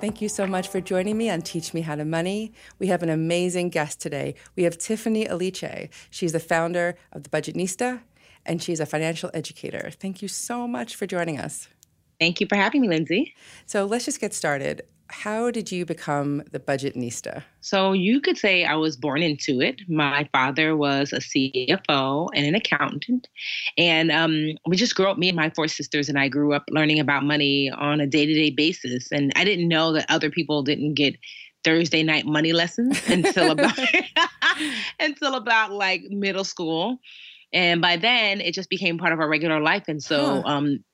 Thank 0.00 0.22
you 0.22 0.30
so 0.30 0.46
much 0.46 0.68
for 0.68 0.80
joining 0.80 1.18
me 1.18 1.28
on 1.28 1.42
Teach 1.42 1.74
Me 1.74 1.82
How 1.82 1.94
to 1.94 2.06
Money. 2.06 2.54
We 2.78 2.86
have 2.86 3.02
an 3.02 3.10
amazing 3.10 3.68
guest 3.68 4.00
today. 4.00 4.34
We 4.56 4.62
have 4.62 4.78
Tiffany 4.78 5.26
Aliche. 5.26 5.90
She's 6.08 6.32
the 6.32 6.40
founder 6.40 6.96
of 7.12 7.24
the 7.24 7.28
Budgetnista, 7.28 8.00
and 8.46 8.62
she's 8.62 8.80
a 8.80 8.86
financial 8.86 9.30
educator. 9.34 9.90
Thank 10.00 10.22
you 10.22 10.28
so 10.28 10.66
much 10.66 10.96
for 10.96 11.06
joining 11.06 11.38
us. 11.38 11.68
Thank 12.18 12.40
you 12.40 12.46
for 12.48 12.56
having 12.56 12.80
me, 12.80 12.88
Lindsay. 12.88 13.34
So 13.66 13.84
let's 13.84 14.06
just 14.06 14.22
get 14.22 14.32
started 14.32 14.80
how 15.10 15.50
did 15.50 15.70
you 15.70 15.84
become 15.84 16.42
the 16.50 16.60
Budgetnista? 16.60 17.42
So 17.60 17.92
you 17.92 18.20
could 18.20 18.38
say 18.38 18.64
I 18.64 18.74
was 18.74 18.96
born 18.96 19.22
into 19.22 19.60
it. 19.60 19.80
My 19.88 20.28
father 20.32 20.76
was 20.76 21.12
a 21.12 21.16
CFO 21.16 22.28
and 22.34 22.46
an 22.46 22.54
accountant, 22.54 23.28
and 23.76 24.10
um, 24.10 24.56
we 24.66 24.76
just 24.76 24.94
grew 24.94 25.10
up. 25.10 25.18
Me 25.18 25.28
and 25.28 25.36
my 25.36 25.50
four 25.50 25.68
sisters 25.68 26.08
and 26.08 26.18
I 26.18 26.28
grew 26.28 26.52
up 26.54 26.64
learning 26.70 27.00
about 27.00 27.24
money 27.24 27.70
on 27.70 28.00
a 28.00 28.06
day-to-day 28.06 28.50
basis, 28.50 29.10
and 29.12 29.32
I 29.36 29.44
didn't 29.44 29.68
know 29.68 29.92
that 29.92 30.06
other 30.08 30.30
people 30.30 30.62
didn't 30.62 30.94
get 30.94 31.16
Thursday 31.64 32.02
night 32.02 32.26
money 32.26 32.52
lessons 32.52 33.00
until 33.08 33.50
about 33.52 33.78
until 35.00 35.34
about 35.34 35.72
like 35.72 36.02
middle 36.10 36.44
school. 36.44 36.98
And 37.52 37.82
by 37.82 37.96
then, 37.96 38.40
it 38.40 38.54
just 38.54 38.70
became 38.70 38.96
part 38.96 39.12
of 39.12 39.18
our 39.18 39.28
regular 39.28 39.60
life. 39.60 39.84
And 39.88 40.00
so, 40.00 40.40
huh. 40.42 40.48
um, 40.48 40.84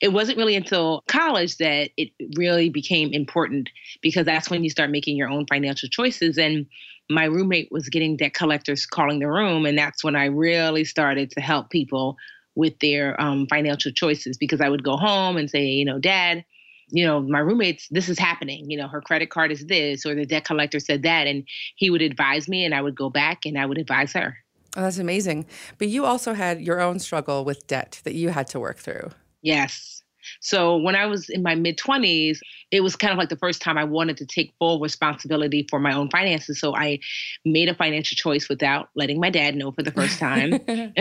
it 0.00 0.08
wasn't 0.08 0.38
really 0.38 0.56
until 0.56 1.02
college 1.08 1.56
that 1.58 1.90
it 1.96 2.10
really 2.36 2.68
became 2.68 3.12
important 3.12 3.70
because 4.00 4.26
that's 4.26 4.50
when 4.50 4.64
you 4.64 4.70
start 4.70 4.90
making 4.90 5.16
your 5.16 5.28
own 5.28 5.46
financial 5.46 5.88
choices. 5.88 6.38
And 6.38 6.66
my 7.10 7.24
roommate 7.24 7.70
was 7.70 7.88
getting 7.88 8.16
debt 8.16 8.34
collectors 8.34 8.86
calling 8.86 9.18
the 9.18 9.28
room. 9.28 9.66
And 9.66 9.76
that's 9.76 10.02
when 10.02 10.16
I 10.16 10.26
really 10.26 10.84
started 10.84 11.30
to 11.32 11.40
help 11.40 11.70
people 11.70 12.16
with 12.54 12.78
their 12.80 13.20
um, 13.20 13.46
financial 13.48 13.92
choices 13.92 14.36
because 14.36 14.60
I 14.60 14.68
would 14.68 14.84
go 14.84 14.96
home 14.96 15.36
and 15.36 15.48
say, 15.48 15.64
you 15.64 15.84
know, 15.84 15.98
dad, 15.98 16.44
you 16.88 17.06
know, 17.06 17.20
my 17.20 17.38
roommates, 17.38 17.88
this 17.90 18.08
is 18.08 18.18
happening. 18.18 18.70
You 18.70 18.78
know, 18.78 18.88
her 18.88 19.00
credit 19.00 19.30
card 19.30 19.50
is 19.50 19.64
this, 19.66 20.04
or 20.04 20.14
the 20.14 20.26
debt 20.26 20.44
collector 20.44 20.78
said 20.78 21.02
that. 21.04 21.26
And 21.26 21.44
he 21.76 21.88
would 21.88 22.02
advise 22.02 22.48
me, 22.48 22.64
and 22.64 22.74
I 22.74 22.82
would 22.82 22.94
go 22.94 23.08
back 23.08 23.46
and 23.46 23.58
I 23.58 23.64
would 23.64 23.78
advise 23.78 24.12
her. 24.12 24.36
Oh, 24.76 24.82
that's 24.82 24.98
amazing. 24.98 25.46
But 25.78 25.88
you 25.88 26.04
also 26.04 26.34
had 26.34 26.60
your 26.60 26.80
own 26.80 26.98
struggle 26.98 27.44
with 27.44 27.66
debt 27.66 28.00
that 28.04 28.14
you 28.14 28.30
had 28.30 28.46
to 28.48 28.60
work 28.60 28.78
through. 28.78 29.10
Yes. 29.42 30.02
So 30.40 30.76
when 30.76 30.94
I 30.94 31.06
was 31.06 31.28
in 31.28 31.42
my 31.42 31.54
mid 31.54 31.78
20s, 31.78 32.38
it 32.70 32.80
was 32.80 32.96
kind 32.96 33.12
of 33.12 33.18
like 33.18 33.28
the 33.28 33.36
first 33.36 33.60
time 33.60 33.76
I 33.76 33.84
wanted 33.84 34.16
to 34.18 34.26
take 34.26 34.54
full 34.58 34.80
responsibility 34.80 35.66
for 35.68 35.78
my 35.78 35.92
own 35.92 36.10
finances. 36.10 36.60
So 36.60 36.74
I 36.74 37.00
made 37.44 37.68
a 37.68 37.74
financial 37.74 38.16
choice 38.16 38.48
without 38.48 38.88
letting 38.94 39.20
my 39.20 39.30
dad 39.30 39.56
know 39.56 39.72
for 39.72 39.82
the 39.82 39.90
first 39.90 40.18
time. 40.18 40.60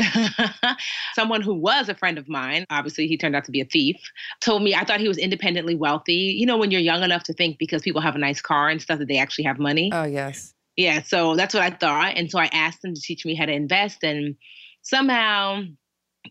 Someone 1.13 1.41
who 1.41 1.53
was 1.53 1.89
a 1.89 1.95
friend 1.95 2.17
of 2.17 2.27
mine, 2.27 2.65
obviously 2.69 3.07
he 3.07 3.17
turned 3.17 3.35
out 3.35 3.45
to 3.45 3.51
be 3.51 3.61
a 3.61 3.65
thief, 3.65 3.97
told 4.41 4.63
me 4.63 4.75
I 4.75 4.83
thought 4.83 4.99
he 4.99 5.07
was 5.07 5.17
independently 5.17 5.75
wealthy. 5.75 6.13
You 6.13 6.45
know, 6.45 6.57
when 6.57 6.71
you're 6.71 6.81
young 6.81 7.03
enough 7.03 7.23
to 7.23 7.33
think 7.33 7.57
because 7.57 7.81
people 7.81 8.01
have 8.01 8.15
a 8.15 8.19
nice 8.19 8.41
car 8.41 8.69
and 8.69 8.81
stuff 8.81 8.99
that 8.99 9.07
they 9.07 9.17
actually 9.17 9.45
have 9.45 9.59
money. 9.59 9.91
Oh, 9.93 10.03
yes. 10.03 10.53
Yeah, 10.77 11.01
so 11.03 11.35
that's 11.35 11.53
what 11.53 11.63
I 11.63 11.69
thought. 11.69 12.13
And 12.15 12.31
so 12.31 12.39
I 12.39 12.49
asked 12.53 12.83
him 12.83 12.93
to 12.93 13.01
teach 13.01 13.25
me 13.25 13.35
how 13.35 13.45
to 13.45 13.51
invest. 13.51 14.03
And 14.03 14.35
somehow 14.81 15.63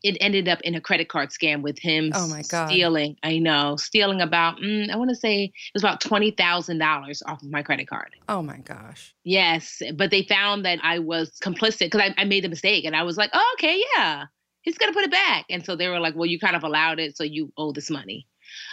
it 0.03 0.17
ended 0.21 0.49
up 0.49 0.61
in 0.63 0.75
a 0.75 0.81
credit 0.81 1.09
card 1.09 1.31
scam 1.31 1.63
with 1.63 1.79
him 1.79 2.11
oh 2.15 2.29
my 2.29 2.43
God. 2.49 2.69
stealing 2.69 3.17
i 3.23 3.39
know 3.39 3.77
stealing 3.77 4.21
about 4.21 4.57
mm, 4.59 4.91
i 4.91 4.97
want 4.97 5.11
to 5.11 5.17
say 5.17 5.45
it 5.45 5.75
was 5.75 5.83
about 5.83 6.01
$20000 6.01 7.23
off 7.27 7.43
of 7.43 7.51
my 7.51 7.63
credit 7.63 7.89
card. 7.89 8.15
Oh 8.29 8.43
my 8.43 8.59
gosh. 8.59 9.15
Yes 9.25 9.83
but 9.95 10.11
they 10.11 10.23
found 10.23 10.65
that 10.65 10.79
i 10.83 10.99
was 10.99 11.31
complicit 11.43 11.91
because 11.91 12.01
I, 12.01 12.15
I, 12.21 12.25
made 12.25 12.45
the 12.45 12.49
mistake 12.49 12.85
and 12.85 12.95
i 12.95 13.03
was 13.03 13.17
like 13.17 13.31
oh, 13.33 13.57
okay 13.59 13.83
yeah 13.97 14.27
he's 14.63 14.79
gonna 14.79 14.93
put 14.93 15.05
it 15.05 15.11
back. 15.11 15.47
And 15.51 15.65
so 15.65 15.77
they 15.77 15.89
were 15.89 16.01
like 16.01 16.15
well 16.15 16.27
you 16.27 16.39
kind 16.39 16.57
of 16.57 16.65
allowed 16.65 16.99
it 16.99 17.17
so 17.17 17.25
you 17.25 17.53
owe 17.57 17.73
this 17.73 17.91
money. 17.91 18.27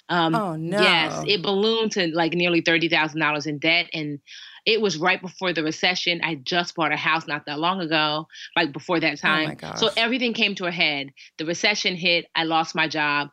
Um, 0.10 0.34
oh 0.34 0.56
no. 0.56 0.82
yes 0.82 1.24
it 1.28 1.44
ballooned 1.44 1.92
to 1.94 2.08
like 2.08 2.34
nearly 2.34 2.62
$30000 2.62 3.48
in 3.48 3.60
debt 3.60 3.90
and 3.94 4.20
it 4.68 4.82
was 4.82 4.98
right 4.98 5.22
before 5.22 5.54
the 5.54 5.64
recession. 5.64 6.20
I 6.22 6.36
just 6.36 6.76
bought 6.76 6.92
a 6.92 6.98
house 6.98 7.26
not 7.26 7.46
that 7.46 7.58
long 7.58 7.80
ago, 7.80 8.28
like 8.56 8.74
before 8.74 9.00
that 9.00 9.14
oh 9.14 9.16
time. 9.16 9.58
Oh 9.64 9.76
so 9.76 9.90
everything 9.96 10.34
came 10.34 10.54
to 10.56 10.66
a 10.66 10.72
head. 10.72 11.12
The 11.38 11.46
recession 11.46 11.96
hit. 11.96 12.26
I 12.36 12.44
lost 12.44 12.76
my 12.76 12.88
job. 12.88 13.30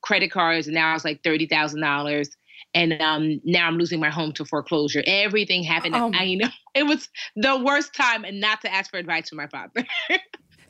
Credit 0.00 0.30
cards, 0.30 0.66
and 0.66 0.74
now 0.74 0.94
it's 0.94 1.04
like 1.04 1.22
thirty 1.22 1.46
thousand 1.46 1.82
dollars. 1.82 2.30
And 2.74 3.00
um, 3.00 3.40
now 3.44 3.66
I'm 3.66 3.76
losing 3.78 4.00
my 4.00 4.10
home 4.10 4.32
to 4.32 4.44
foreclosure. 4.44 5.02
Everything 5.06 5.62
happened. 5.62 5.94
Oh. 5.94 6.10
I 6.12 6.34
know 6.34 6.48
it 6.74 6.84
was 6.84 7.08
the 7.36 7.58
worst 7.58 7.94
time, 7.94 8.24
and 8.24 8.40
not 8.40 8.62
to 8.62 8.72
ask 8.72 8.90
for 8.90 8.96
advice 8.96 9.28
from 9.28 9.38
my 9.38 9.46
father. 9.46 9.86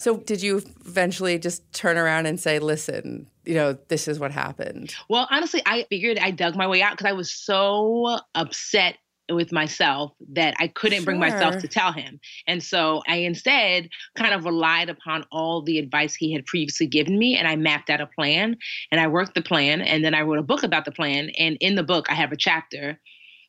So, 0.00 0.18
did 0.18 0.40
you 0.40 0.62
eventually 0.86 1.40
just 1.40 1.72
turn 1.72 1.98
around 1.98 2.26
and 2.26 2.38
say, 2.38 2.60
listen, 2.60 3.26
you 3.44 3.54
know, 3.54 3.76
this 3.88 4.06
is 4.06 4.20
what 4.20 4.30
happened? 4.30 4.94
Well, 5.08 5.26
honestly, 5.28 5.60
I 5.66 5.86
figured 5.90 6.20
I 6.20 6.30
dug 6.30 6.54
my 6.54 6.68
way 6.68 6.82
out 6.82 6.92
because 6.92 7.06
I 7.06 7.14
was 7.14 7.32
so 7.32 8.20
upset 8.36 8.98
with 9.30 9.52
myself 9.52 10.12
that 10.32 10.54
I 10.58 10.68
couldn't 10.68 10.98
sure. 10.98 11.04
bring 11.04 11.18
myself 11.20 11.58
to 11.58 11.68
tell 11.68 11.92
him. 11.92 12.20
And 12.46 12.62
so 12.62 13.02
I 13.06 13.16
instead 13.16 13.88
kind 14.16 14.34
of 14.34 14.44
relied 14.44 14.88
upon 14.88 15.24
all 15.30 15.62
the 15.62 15.78
advice 15.78 16.14
he 16.14 16.32
had 16.32 16.46
previously 16.46 16.86
given 16.86 17.18
me 17.18 17.36
and 17.36 17.46
I 17.46 17.56
mapped 17.56 17.90
out 17.90 18.00
a 18.00 18.06
plan 18.06 18.56
and 18.90 19.00
I 19.00 19.06
worked 19.06 19.34
the 19.34 19.42
plan 19.42 19.80
and 19.80 20.04
then 20.04 20.14
I 20.14 20.22
wrote 20.22 20.38
a 20.38 20.42
book 20.42 20.62
about 20.62 20.84
the 20.84 20.92
plan 20.92 21.30
and 21.38 21.56
in 21.60 21.74
the 21.74 21.82
book 21.82 22.06
I 22.10 22.14
have 22.14 22.32
a 22.32 22.36
chapter 22.36 22.98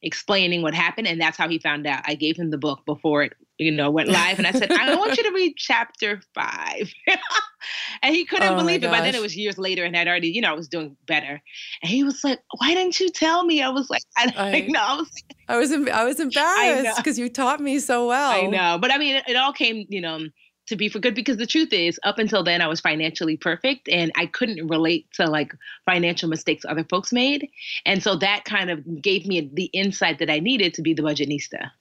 explaining 0.01 0.61
what 0.61 0.73
happened 0.73 1.07
and 1.07 1.19
that's 1.19 1.37
how 1.37 1.47
he 1.47 1.59
found 1.59 1.87
out. 1.87 2.03
I 2.05 2.15
gave 2.15 2.37
him 2.37 2.51
the 2.51 2.57
book 2.57 2.85
before 2.85 3.23
it 3.23 3.33
you 3.59 3.71
know, 3.71 3.91
went 3.91 4.09
live 4.09 4.37
and 4.37 4.47
I 4.47 4.51
said, 4.51 4.71
I 4.71 4.95
want 4.95 5.17
you 5.17 5.23
to 5.23 5.31
read 5.31 5.55
chapter 5.57 6.21
five. 6.33 6.91
and 8.01 8.15
he 8.15 8.25
couldn't 8.25 8.53
oh 8.53 8.55
believe 8.55 8.83
it. 8.83 8.89
By 8.89 9.01
then 9.01 9.13
it 9.13 9.21
was 9.21 9.35
years 9.35 9.57
later 9.57 9.83
and 9.83 9.95
I'd 9.95 10.07
already, 10.07 10.29
you 10.29 10.41
know, 10.41 10.49
I 10.49 10.53
was 10.53 10.69
doing 10.69 10.95
better. 11.05 11.41
And 11.83 11.91
he 11.91 12.03
was 12.03 12.23
like, 12.23 12.39
why 12.57 12.73
didn't 12.73 12.99
you 12.99 13.09
tell 13.09 13.43
me? 13.43 13.61
I 13.61 13.69
was 13.69 13.89
like, 13.89 14.01
I, 14.17 14.33
I 14.37 14.61
know. 14.61 14.79
I 14.81 14.95
was 14.95 15.11
like, 15.13 15.37
I 15.49 15.57
was, 15.57 15.71
I 15.71 16.03
was 16.05 16.19
embarrassed 16.19 16.97
because 16.97 17.19
you 17.19 17.27
taught 17.27 17.59
me 17.59 17.79
so 17.79 18.07
well. 18.07 18.31
I 18.31 18.47
know. 18.47 18.77
But 18.79 18.93
I 18.93 18.97
mean, 18.97 19.17
it, 19.17 19.25
it 19.27 19.35
all 19.35 19.51
came, 19.51 19.85
you 19.89 19.99
know, 19.99 20.19
to 20.67 20.75
be 20.75 20.87
for 20.87 20.99
good 20.99 21.15
because 21.15 21.37
the 21.37 21.47
truth 21.47 21.73
is 21.73 21.99
up 22.03 22.17
until 22.17 22.43
then 22.43 22.61
I 22.61 22.67
was 22.67 22.79
financially 22.79 23.35
perfect 23.35 23.89
and 23.89 24.11
I 24.15 24.27
couldn't 24.27 24.67
relate 24.67 25.07
to 25.15 25.25
like 25.25 25.51
financial 25.85 26.29
mistakes 26.29 26.63
other 26.63 26.85
folks 26.85 27.11
made. 27.11 27.49
And 27.85 28.01
so 28.01 28.15
that 28.17 28.45
kind 28.45 28.69
of 28.69 29.01
gave 29.01 29.25
me 29.25 29.49
the 29.53 29.65
insight 29.65 30.19
that 30.19 30.29
I 30.29 30.39
needed 30.39 30.73
to 30.75 30.81
be 30.81 30.93
the 30.93 31.01
budgetnista. 31.01 31.71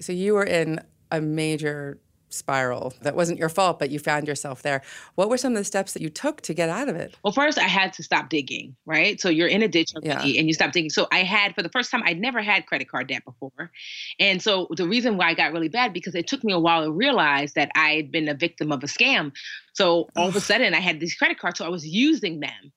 So 0.00 0.12
you 0.12 0.34
were 0.34 0.44
in 0.44 0.80
a 1.10 1.20
major 1.20 1.98
spiral 2.30 2.92
that 3.02 3.16
wasn't 3.16 3.38
your 3.38 3.48
fault, 3.48 3.78
but 3.78 3.90
you 3.90 3.98
found 3.98 4.28
yourself 4.28 4.62
there. 4.62 4.82
What 5.14 5.30
were 5.30 5.38
some 5.38 5.52
of 5.52 5.58
the 5.58 5.64
steps 5.64 5.92
that 5.94 6.02
you 6.02 6.10
took 6.10 6.40
to 6.42 6.54
get 6.54 6.68
out 6.68 6.88
of 6.88 6.96
it? 6.96 7.16
Well, 7.24 7.32
first, 7.32 7.58
I 7.58 7.62
had 7.62 7.92
to 7.94 8.02
stop 8.02 8.28
digging, 8.28 8.76
right? 8.86 9.20
So 9.20 9.28
you're 9.28 9.48
in 9.48 9.62
a 9.62 9.68
ditch 9.68 9.92
yeah. 10.02 10.20
and 10.20 10.46
you 10.46 10.52
stop 10.52 10.72
digging. 10.72 10.90
So 10.90 11.06
I 11.10 11.22
had, 11.22 11.54
for 11.54 11.62
the 11.62 11.70
first 11.70 11.90
time, 11.90 12.02
I'd 12.04 12.20
never 12.20 12.42
had 12.42 12.66
credit 12.66 12.90
card 12.90 13.08
debt 13.08 13.24
before. 13.24 13.70
And 14.18 14.42
so 14.42 14.68
the 14.76 14.86
reason 14.86 15.16
why 15.16 15.28
I 15.28 15.34
got 15.34 15.52
really 15.52 15.68
bad, 15.68 15.92
because 15.92 16.14
it 16.14 16.26
took 16.26 16.44
me 16.44 16.52
a 16.52 16.58
while 16.58 16.84
to 16.84 16.92
realize 16.92 17.54
that 17.54 17.70
I 17.74 17.92
had 17.92 18.12
been 18.12 18.28
a 18.28 18.34
victim 18.34 18.72
of 18.72 18.82
a 18.84 18.86
scam. 18.86 19.32
So 19.72 20.08
all 20.16 20.28
of 20.28 20.36
a 20.36 20.40
sudden, 20.40 20.74
I 20.74 20.80
had 20.80 21.00
these 21.00 21.14
credit 21.14 21.38
cards, 21.38 21.58
so 21.58 21.64
I 21.64 21.70
was 21.70 21.86
using 21.86 22.40
them. 22.40 22.72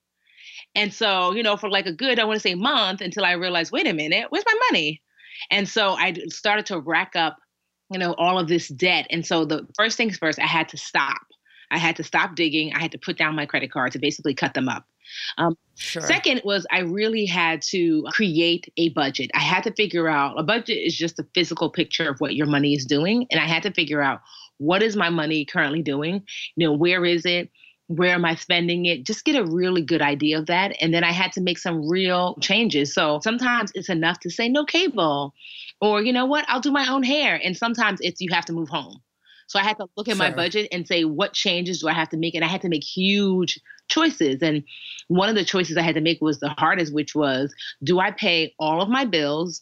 And 0.75 0.94
so, 0.94 1.34
you 1.34 1.44
know, 1.44 1.58
for 1.58 1.70
like 1.70 1.86
a 1.86 1.94
good, 1.94 2.20
I 2.20 2.24
want 2.24 2.38
to 2.38 2.41
say 2.41 2.56
month 2.56 3.02
until 3.02 3.25
I 3.25 3.34
realized, 3.34 3.74
wait 3.74 3.88
a 3.88 3.94
minute, 3.94 4.28
where's 4.30 4.46
my 4.46 4.58
money? 4.70 5.02
And 5.50 5.68
so 5.68 5.91
I 5.91 6.14
started 6.30 6.66
to 6.68 6.80
rack 6.80 7.16
up 7.16 7.38
you 7.91 8.00
know, 8.00 8.13
all 8.13 8.40
of 8.40 8.47
this 8.47 8.69
debt. 8.69 9.06
And 9.09 9.25
so 9.25 9.46
the 9.46 9.68
first 9.75 9.97
things 9.97 10.18
first, 10.18 10.40
I 10.40 10.46
had 10.46 10.69
to 10.69 10.78
stop. 10.78 11.22
I 11.72 11.78
had 11.78 11.96
to 11.97 12.03
stop 12.03 12.35
digging. 12.35 12.74
I 12.74 12.79
had 12.79 12.91
to 12.94 12.97
put 12.97 13.18
down 13.18 13.35
my 13.35 13.46
credit 13.46 13.72
cards 13.72 13.94
to 13.94 14.00
basically 14.00 14.34
cut 14.34 14.53
them 14.53 14.69
up. 14.69 14.85
Um, 15.38 15.57
sure. 15.75 16.02
Second 16.02 16.41
was 16.46 16.66
I 16.72 16.79
really 16.79 17.25
had 17.25 17.62
to 17.63 18.06
create 18.12 18.72
a 18.78 18.90
budget. 18.90 19.29
I 19.34 19.40
had 19.40 19.63
to 19.63 19.74
figure 19.74 20.07
out 20.07 20.40
a 20.40 20.44
budget 20.44 20.78
is 20.78 20.97
just 20.97 21.19
a 21.19 21.25
physical 21.35 21.69
picture 21.69 22.09
of 22.09 22.19
what 22.19 22.35
your 22.35 22.47
money 22.47 22.74
is 22.74 22.85
doing. 22.85 23.28
And 23.29 23.40
I 23.40 23.46
had 23.46 23.63
to 23.63 23.72
figure 23.72 24.02
out 24.02 24.22
what 24.58 24.84
is 24.84 24.96
my 24.96 25.09
money 25.09 25.44
currently 25.44 25.81
doing? 25.81 26.23
You 26.56 26.68
know, 26.68 26.73
where 26.73 27.03
is 27.06 27.25
it? 27.25 27.50
Where 27.96 28.13
am 28.13 28.25
I 28.25 28.35
spending 28.35 28.85
it? 28.85 29.05
Just 29.05 29.26
get 29.26 29.35
a 29.35 29.43
really 29.43 29.82
good 29.82 30.02
idea 30.02 30.40
of 30.40 30.46
that. 30.47 30.76
And 30.82 30.93
then 30.93 31.03
I 31.03 31.11
had 31.11 31.32
to 31.34 31.41
make 31.41 31.58
some 31.58 31.90
real 31.90 32.35
changes. 32.41 32.93
So 32.93 33.20
sometimes 33.22 33.72
it's 33.76 33.90
enough 33.90 34.20
to 34.22 34.29
say 34.29 34.47
no 34.47 34.64
cable 34.64 35.34
or, 35.82 36.02
you 36.02 36.14
know 36.14 36.26
what, 36.26 36.46
I'll 36.47 36.61
do 36.61 36.72
my 36.72 36.88
own 36.88 37.03
hair. 37.03 37.40
And 37.43 37.55
sometimes 37.58 37.99
it's 38.02 38.22
you 38.22 38.29
have 38.32 38.46
to 38.46 38.53
move 38.53 38.70
home. 38.70 39.02
So 39.47 39.59
I 39.59 39.64
had 39.64 39.78
to 39.78 39.88
look 39.97 40.08
at 40.08 40.16
sure. 40.16 40.26
my 40.26 40.32
budget 40.34 40.70
and 40.72 40.88
say, 40.88 41.03
what 41.03 41.34
changes 41.34 41.82
do 41.82 41.90
I 41.90 41.93
have 41.93 42.08
to 42.09 42.17
make? 42.17 42.35
And 42.35 42.46
I 42.46 42.47
had 42.47 42.61
to 42.61 42.70
make 42.70 42.84
huge 42.84 43.59
choices. 43.90 44.41
And 44.41 44.64
one 45.09 45.28
of 45.28 45.35
the 45.35 45.43
choices 45.43 45.76
I 45.76 45.82
had 45.82 45.96
to 45.96 46.02
make 46.02 46.22
was 46.22 46.40
the 46.40 46.49
hardest, 46.49 46.93
which 46.93 47.14
was 47.14 47.53
do 47.84 47.99
I 47.99 48.11
pay 48.11 48.55
all 48.59 48.82
of 48.82 48.88
my 48.88 49.03
bills 49.03 49.61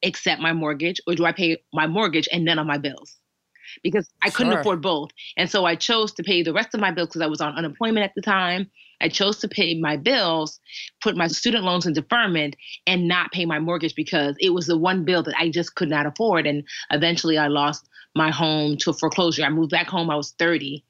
except 0.00 0.40
my 0.40 0.52
mortgage, 0.52 1.00
or 1.06 1.14
do 1.14 1.24
I 1.26 1.32
pay 1.32 1.58
my 1.72 1.86
mortgage 1.86 2.28
and 2.32 2.44
none 2.44 2.58
of 2.58 2.66
my 2.66 2.78
bills? 2.78 3.18
Because 3.82 4.08
I 4.22 4.30
couldn't 4.30 4.52
afford 4.52 4.82
both. 4.82 5.10
And 5.36 5.50
so 5.50 5.64
I 5.64 5.74
chose 5.76 6.12
to 6.12 6.22
pay 6.22 6.42
the 6.42 6.52
rest 6.52 6.74
of 6.74 6.80
my 6.80 6.90
bills 6.90 7.08
because 7.08 7.22
I 7.22 7.26
was 7.26 7.40
on 7.40 7.56
unemployment 7.56 8.04
at 8.04 8.14
the 8.14 8.22
time. 8.22 8.70
I 9.00 9.08
chose 9.08 9.38
to 9.40 9.48
pay 9.48 9.78
my 9.78 9.96
bills, 9.96 10.60
put 11.02 11.16
my 11.16 11.26
student 11.26 11.64
loans 11.64 11.86
in 11.86 11.92
deferment, 11.92 12.56
and 12.86 13.08
not 13.08 13.32
pay 13.32 13.44
my 13.44 13.58
mortgage 13.58 13.94
because 13.94 14.36
it 14.40 14.50
was 14.50 14.66
the 14.66 14.78
one 14.78 15.04
bill 15.04 15.22
that 15.24 15.34
I 15.36 15.50
just 15.50 15.74
could 15.74 15.88
not 15.88 16.06
afford. 16.06 16.46
And 16.46 16.62
eventually 16.90 17.36
I 17.36 17.48
lost 17.48 17.88
my 18.14 18.30
home 18.30 18.76
to 18.78 18.92
foreclosure. 18.92 19.44
I 19.44 19.48
moved 19.48 19.70
back 19.70 19.88
home, 19.88 20.10
I 20.10 20.16
was 20.16 20.32
30. 20.38 20.84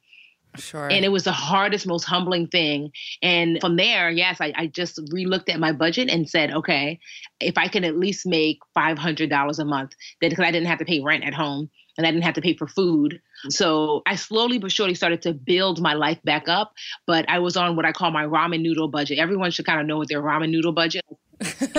Sure. 0.57 0.91
And 0.91 1.05
it 1.05 1.09
was 1.09 1.25
the 1.25 1.33
hardest, 1.33 1.87
most 1.87 2.05
humbling 2.05 2.47
thing. 2.47 2.93
And 3.23 3.59
from 3.61 3.77
there, 3.77 4.11
yes, 4.11 4.41
I, 4.41 4.53
I 4.57 4.67
just 4.67 4.99
relooked 5.13 5.49
at 5.49 5.59
my 5.59 5.73
budget 5.73 6.11
and 6.11 6.29
said, 6.29 6.53
okay, 6.53 7.01
if 7.41 7.57
I 7.57 7.69
can 7.69 7.85
at 7.85 7.97
least 7.97 8.27
make 8.27 8.59
$500 8.77 9.59
a 9.59 9.65
month, 9.65 9.93
then 10.21 10.31
because 10.31 10.45
I 10.45 10.51
didn't 10.51 10.69
have 10.69 10.79
to 10.79 10.85
pay 10.85 11.01
rent 11.01 11.25
at 11.25 11.35
home 11.35 11.71
and 11.97 12.07
I 12.07 12.11
didn't 12.11 12.25
have 12.25 12.35
to 12.35 12.43
pay 12.43 12.55
for 12.55 12.67
food. 12.67 13.21
So 13.49 14.03
I 14.07 14.17
slowly 14.17 14.59
but 14.59 14.73
surely 14.73 14.95
started 14.95 15.23
to 15.23 15.33
build 15.33 15.81
my 15.81 15.95
life 15.95 16.23
back 16.25 16.49
up. 16.49 16.73
But 17.07 17.29
I 17.29 17.39
was 17.39 17.57
on 17.57 17.77
what 17.77 17.85
I 17.85 17.93
call 17.93 18.11
my 18.11 18.25
ramen 18.25 18.61
noodle 18.61 18.89
budget. 18.89 19.19
Everyone 19.19 19.51
should 19.51 19.67
kind 19.67 19.81
of 19.81 19.87
know 19.87 19.99
what 19.99 20.09
their 20.09 20.23
ramen 20.23 20.51
noodle 20.51 20.73
budget 20.73 21.05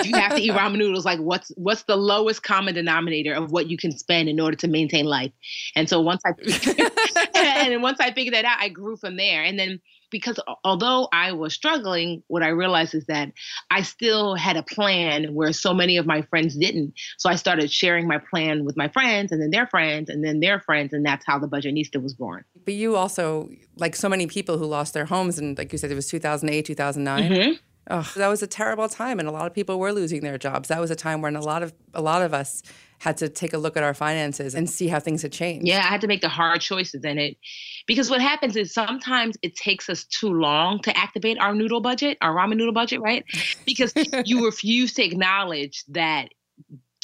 you 0.04 0.15
have 0.15 0.36
to 0.36 0.42
eat 0.42 0.51
ramen 0.51 0.77
noodles? 0.77 1.06
Like 1.06 1.19
what's 1.19 1.51
what's 1.56 1.83
the 1.83 1.95
lowest 1.95 2.44
common 2.44 2.74
denominator 2.74 3.33
of 3.33 3.51
what 3.51 3.69
you 3.69 3.77
can 3.77 3.92
spend 3.98 4.30
in 4.30 4.39
order 4.39 4.56
to 4.57 4.68
maintain 4.68 5.06
life? 5.06 5.31
And 5.75 5.89
so 5.89 6.01
once 6.01 6.21
i 6.25 6.31
and 7.36 7.81
once 7.81 8.00
i 8.00 8.12
figured 8.12 8.33
that 8.33 8.45
out 8.45 8.57
i 8.60 8.69
grew 8.69 8.98
from 8.98 9.18
there. 9.18 9.44
And 9.44 9.57
then 9.57 9.80
because 10.12 10.39
although 10.63 11.07
i 11.12 11.31
was 11.31 11.54
struggling 11.54 12.21
what 12.27 12.44
i 12.44 12.50
realized 12.50 12.94
is 12.94 13.06
that 13.07 13.31
i 13.71 13.81
still 13.81 14.36
had 14.36 14.56
a 14.56 14.63
plan 14.63 15.33
where 15.33 15.51
so 15.51 15.74
many 15.74 15.98
of 15.98 16.06
my 16.06 16.21
friends 16.21 16.56
didn't. 16.56 16.94
So 17.18 17.30
i 17.30 17.36
started 17.36 17.71
sharing 17.71 18.07
my 18.07 18.19
plan 18.19 18.63
with 18.63 18.77
my 18.77 18.88
friends 18.88 19.31
and 19.31 19.42
then 19.42 19.50
their 19.50 19.68
friends 19.68 20.09
and 20.09 20.24
then 20.24 20.39
their 20.39 20.59
friends 20.59 20.94
and 20.94 21.06
that's 21.06 21.25
how 21.25 21.39
the 21.39 21.48
budgetnista 21.48 22.01
was 22.01 22.13
born. 22.13 22.45
But 22.63 22.75
you 22.75 22.95
also 22.95 23.50
like 23.77 23.95
so 23.95 24.07
many 24.07 24.27
people 24.27 24.57
who 24.57 24.66
lost 24.66 24.94
their 24.94 25.06
homes 25.06 25.39
and 25.39 25.57
like 25.57 25.71
you 25.71 25.77
said 25.77 25.92
it 25.92 25.95
was 25.95 26.07
2008 26.07 26.66
2009 26.66 27.31
mm-hmm 27.31 27.54
Oh, 27.89 28.09
that 28.15 28.30
was 28.30 28.41
a 28.41 28.47
terrible 28.47 28.88
time, 28.88 29.19
and 29.19 29.27
a 29.27 29.31
lot 29.31 29.45
of 29.45 29.53
people 29.53 29.77
were 29.77 29.91
losing 29.91 30.21
their 30.21 30.38
jobs. 30.38 30.69
That 30.69 30.80
was 30.80 30.89
a 30.89 30.95
time 30.95 31.21
when 31.21 31.35
a 31.35 31.41
lot 31.41 31.63
of 31.63 31.74
a 31.94 32.01
lot 32.01 32.21
of 32.21 32.33
us 32.33 32.63
had 33.00 33.18
to 33.18 33.27
take 33.27 33.51
a 33.51 33.57
look 33.57 33.75
at 33.75 33.83
our 33.83 33.94
finances 33.94 34.56
and 34.56 34.69
see 34.69 34.88
how 34.88 35.00
things 35.00 35.21
had 35.21 35.33
changed. 35.33 35.68
Yeah, 35.68 35.80
I 35.80 35.88
had 35.88 36.00
to 36.01 36.07
make 36.07 36.21
the 36.21 36.30
hard 36.30 36.62
choices 36.62 37.03
in 37.03 37.18
it 37.18 37.35
because 37.85 38.09
what 38.09 38.21
happens 38.21 38.56
is 38.56 38.74
sometimes 38.74 39.35
it 39.41 39.57
takes 39.57 39.89
us 39.89 40.06
too 40.06 40.33
long 40.33 40.80
to 40.83 40.97
activate 40.97 41.38
our 41.39 41.53
noodle 41.53 41.81
budget, 41.81 42.18
our 42.21 42.33
ramen 42.33 42.56
noodle 42.56 42.74
budget, 42.74 43.01
right? 43.01 43.25
Because 43.65 43.94
you 44.25 44.45
refuse 44.45 44.94
to 44.94 45.03
acknowledge 45.03 45.83
that 45.89 46.30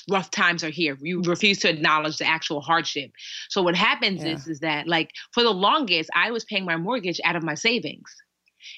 rough 0.10 0.32
times 0.32 0.64
are 0.64 0.70
here. 0.70 0.98
You 1.02 1.22
refuse 1.24 1.60
to 1.60 1.70
acknowledge 1.70 2.18
the 2.18 2.26
actual 2.26 2.62
hardship. 2.62 3.12
So 3.50 3.62
what 3.62 3.76
happens 3.76 4.24
yeah. 4.24 4.34
is 4.34 4.48
is 4.48 4.60
that 4.62 4.88
like 4.88 5.12
for 5.34 5.44
the 5.44 5.52
longest 5.52 6.10
I 6.16 6.32
was 6.32 6.46
paying 6.46 6.64
my 6.64 6.78
mortgage 6.78 7.20
out 7.26 7.36
of 7.36 7.44
my 7.44 7.56
savings 7.56 8.16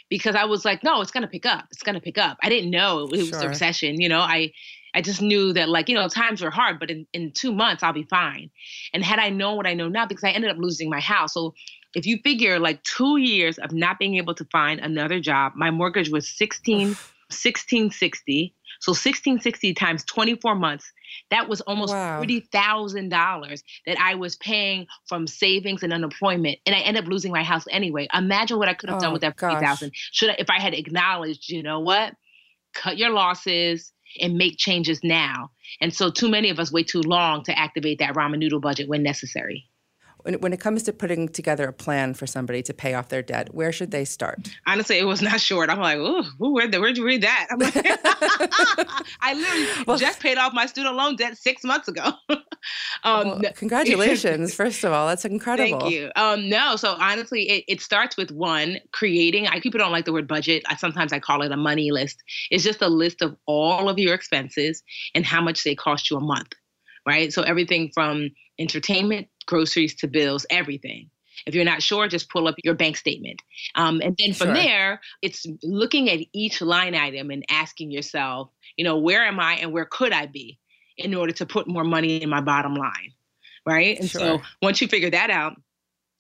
because 0.10 0.36
I 0.36 0.45
was 0.45 0.66
like, 0.66 0.83
no, 0.83 1.01
it's 1.01 1.12
gonna 1.12 1.28
pick 1.28 1.45
up. 1.45 1.66
It's 1.72 1.83
gonna 1.83 2.01
pick 2.01 2.18
up. 2.18 2.38
I 2.42 2.50
didn't 2.50 2.72
know 2.72 3.06
it 3.06 3.12
was 3.12 3.30
sure. 3.30 3.42
a 3.42 3.48
recession. 3.48 4.00
You 4.00 4.10
know, 4.10 4.19
I 4.19 4.51
I 4.94 5.01
just 5.01 5.22
knew 5.22 5.54
that 5.54 5.69
like, 5.69 5.89
you 5.89 5.95
know, 5.95 6.07
times 6.07 6.42
were 6.42 6.50
hard, 6.50 6.80
but 6.80 6.89
in, 6.89 7.07
in 7.13 7.31
two 7.31 7.54
months 7.54 7.83
I'll 7.83 7.94
be 7.94 8.07
fine. 8.10 8.50
And 8.94 9.04
had 9.04 9.19
I 9.19 9.30
known 9.30 9.56
what 9.57 9.68
I 9.68 9.74
know 9.74 9.88
now, 9.88 10.06
because 10.06 10.24
I 10.24 10.31
ended 10.31 10.51
up 10.51 10.57
losing 10.57 10.89
my 10.89 11.00
house. 11.00 11.33
So 11.33 11.54
if 11.95 12.06
you 12.06 12.19
figure 12.24 12.60
like 12.60 12.83
two 12.83 13.18
years 13.18 13.57
of 13.57 13.72
not 13.72 14.00
being 14.00 14.16
able 14.16 14.36
to 14.36 14.45
find 14.51 14.80
another 14.80 15.19
job, 15.19 15.54
my 15.56 15.72
mortgage 15.72 16.10
was 16.10 16.30
16, 16.38 16.88
1660. 16.88 18.54
So 18.81 18.92
1660 18.92 19.74
times 19.75 20.04
24 20.06 20.56
months 20.56 20.92
that 21.30 21.48
was 21.48 21.62
almost 21.62 21.94
wow. 21.94 22.22
$30,000 22.22 23.63
that 23.86 24.00
I 24.00 24.16
was 24.16 24.36
paying 24.38 24.88
from 25.07 25.28
savings 25.28 25.83
and 25.83 25.94
unemployment. 25.94 26.60
And 26.66 26.75
I 26.75 26.80
ended 26.80 27.04
up 27.04 27.10
losing 27.10 27.31
my 27.31 27.44
house 27.44 27.66
anyway. 27.69 28.07
Imagine 28.13 28.57
what 28.57 28.69
I 28.69 28.74
could 28.74 28.89
have 28.89 28.98
oh, 28.98 29.01
done 29.01 29.13
with 29.13 29.22
that 29.22 29.39
30000 29.39 29.92
Should 29.94 30.31
I, 30.31 30.36
if 30.39 30.50
I 30.50 30.60
had 30.60 30.74
acknowledged, 30.74 31.50
you 31.50 31.63
know 31.63 31.80
what? 31.80 32.13
Cut 32.74 32.98
your 32.98 33.10
losses 33.10 33.92
and 34.19 34.36
make 34.36 34.57
changes 34.57 35.01
now. 35.04 35.51
And 35.80 35.94
so 35.94 36.12
too 36.12 36.30
many 36.30 36.50
of 36.50 36.60
us 36.60 36.72
wait 36.72 36.88
too 36.88 37.01
long 37.01 37.44
to 37.44 37.57
activate 37.57 38.00
that 38.00 38.16
ramen 38.16 38.39
noodle 38.39 38.60
budget 38.60 38.89
when 38.89 39.04
necessary 39.04 39.70
when, 40.23 40.35
when 40.35 40.53
it 40.53 40.59
comes 40.59 40.83
to 40.83 40.94
putting 40.94 41.29
together 41.29 41.68
a 41.68 41.73
plan 41.73 42.13
for 42.13 42.27
somebody 42.27 42.62
to 42.63 42.73
pay 42.73 42.94
off 42.94 43.09
their 43.09 43.21
debt, 43.21 43.53
where 43.53 43.71
should 43.71 43.91
they 43.91 44.06
start? 44.06 44.50
Honestly, 44.68 45.00
it 45.00 45.06
was 45.06 45.21
not 45.21 45.39
short. 45.39 45.69
I'm 45.69 45.79
like, 45.79 45.97
ooh, 45.97 46.23
where'd, 46.38 46.73
where'd 46.75 46.97
you 46.97 47.06
read 47.06 47.21
that? 47.23 47.47
I'm 47.50 47.59
Like, 47.59 47.75
I 49.21 49.33
literally 49.33 49.83
well, 49.85 49.97
just 49.97 50.19
paid 50.19 50.38
off 50.38 50.53
my 50.53 50.65
student 50.65 50.95
loan 50.95 51.15
debt 51.15 51.38
six 51.38 51.63
months 51.63 51.88
ago. 51.88 52.12
um, 52.29 52.41
well, 53.03 53.41
congratulations, 53.56 54.53
first 54.56 54.83
of 54.83 54.91
all. 54.91 55.07
That's 55.07 55.25
incredible. 55.25 55.81
Thank 55.81 55.94
you. 55.94 56.12
Um, 56.15 56.50
no, 56.50 56.75
so 56.75 56.95
honestly, 57.00 57.50
it, 57.50 57.63
it 57.67 57.81
starts 57.81 58.17
with 58.17 58.31
one, 58.31 58.77
creating, 58.91 59.47
I 59.47 59.59
people 59.59 59.79
don't 59.79 59.91
like 59.91 60.06
the 60.06 60.13
word 60.13 60.27
budget. 60.27 60.63
I, 60.67 60.75
sometimes 60.75 61.13
I 61.13 61.19
call 61.19 61.41
it 61.41 61.51
a 61.51 61.57
money 61.57 61.91
list. 61.91 62.21
It's 62.50 62.63
just 62.63 62.81
a 62.81 62.89
list 62.89 63.21
of 63.21 63.35
all 63.45 63.89
of 63.89 63.97
your 63.97 64.13
expenses 64.13 64.83
and 65.15 65.25
how 65.25 65.41
much 65.41 65.63
they 65.63 65.75
cost 65.75 66.09
you 66.09 66.17
a 66.17 66.21
month 66.21 66.53
right? 67.07 67.33
So 67.33 67.41
everything 67.41 67.91
from 67.94 68.29
entertainment 68.59 69.27
groceries 69.51 69.94
to 69.95 70.07
bills, 70.07 70.45
everything. 70.50 71.09
If 71.45 71.53
you're 71.53 71.65
not 71.65 71.83
sure, 71.83 72.07
just 72.07 72.30
pull 72.30 72.48
up 72.48 72.56
your 72.63 72.74
bank 72.74 72.95
statement. 72.95 73.42
Um, 73.75 74.00
and 74.01 74.15
then 74.18 74.33
from 74.33 74.48
sure. 74.48 74.53
there, 74.53 75.01
it's 75.21 75.45
looking 75.62 76.09
at 76.09 76.19
each 76.31 76.62
line 76.62 76.95
item 76.95 77.31
and 77.31 77.44
asking 77.50 77.92
yourself, 77.92 78.50
you 78.77 78.86
know, 78.86 78.98
where 78.98 79.25
am 79.25 79.39
I 79.42 79.56
and 79.56 79.74
where 79.74 79.86
could 79.86 80.13
I 80.13 80.27
be 80.27 80.57
in 80.98 81.13
order 81.13 81.33
to 81.33 81.45
put 81.45 81.68
more 81.68 81.83
money 81.83 82.21
in 82.21 82.30
my 82.30 82.39
bottom 82.39 82.75
line? 82.75 83.12
Right. 83.65 84.00
And 84.00 84.09
sure. 84.09 84.21
so 84.21 84.42
once 84.62 84.81
you 84.81 84.88
figure 84.88 85.09
that 85.09 85.30
out, 85.30 85.59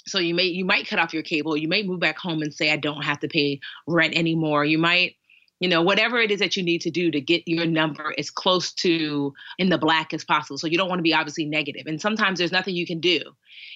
so 0.05 0.19
you 0.19 0.33
may 0.33 0.45
you 0.45 0.65
might 0.65 0.87
cut 0.87 0.97
off 0.97 1.13
your 1.13 1.21
cable 1.21 1.55
you 1.55 1.67
may 1.67 1.83
move 1.83 1.99
back 1.99 2.17
home 2.17 2.41
and 2.41 2.51
say 2.51 2.71
i 2.71 2.75
don't 2.75 3.03
have 3.03 3.19
to 3.19 3.27
pay 3.27 3.59
rent 3.85 4.15
anymore 4.15 4.65
you 4.65 4.79
might 4.79 5.15
you 5.61 5.69
know 5.69 5.81
whatever 5.81 6.17
it 6.17 6.31
is 6.31 6.39
that 6.39 6.57
you 6.57 6.63
need 6.63 6.81
to 6.81 6.91
do 6.91 7.09
to 7.11 7.21
get 7.21 7.43
your 7.47 7.65
number 7.65 8.13
as 8.17 8.29
close 8.29 8.73
to 8.73 9.33
in 9.57 9.69
the 9.69 9.77
black 9.77 10.13
as 10.13 10.25
possible. 10.25 10.57
So 10.57 10.67
you 10.67 10.77
don't 10.77 10.89
want 10.89 10.99
to 10.99 11.03
be 11.03 11.13
obviously 11.13 11.45
negative. 11.45 11.83
and 11.85 12.01
sometimes 12.01 12.39
there's 12.39 12.51
nothing 12.51 12.75
you 12.75 12.85
can 12.85 12.99
do. 12.99 13.21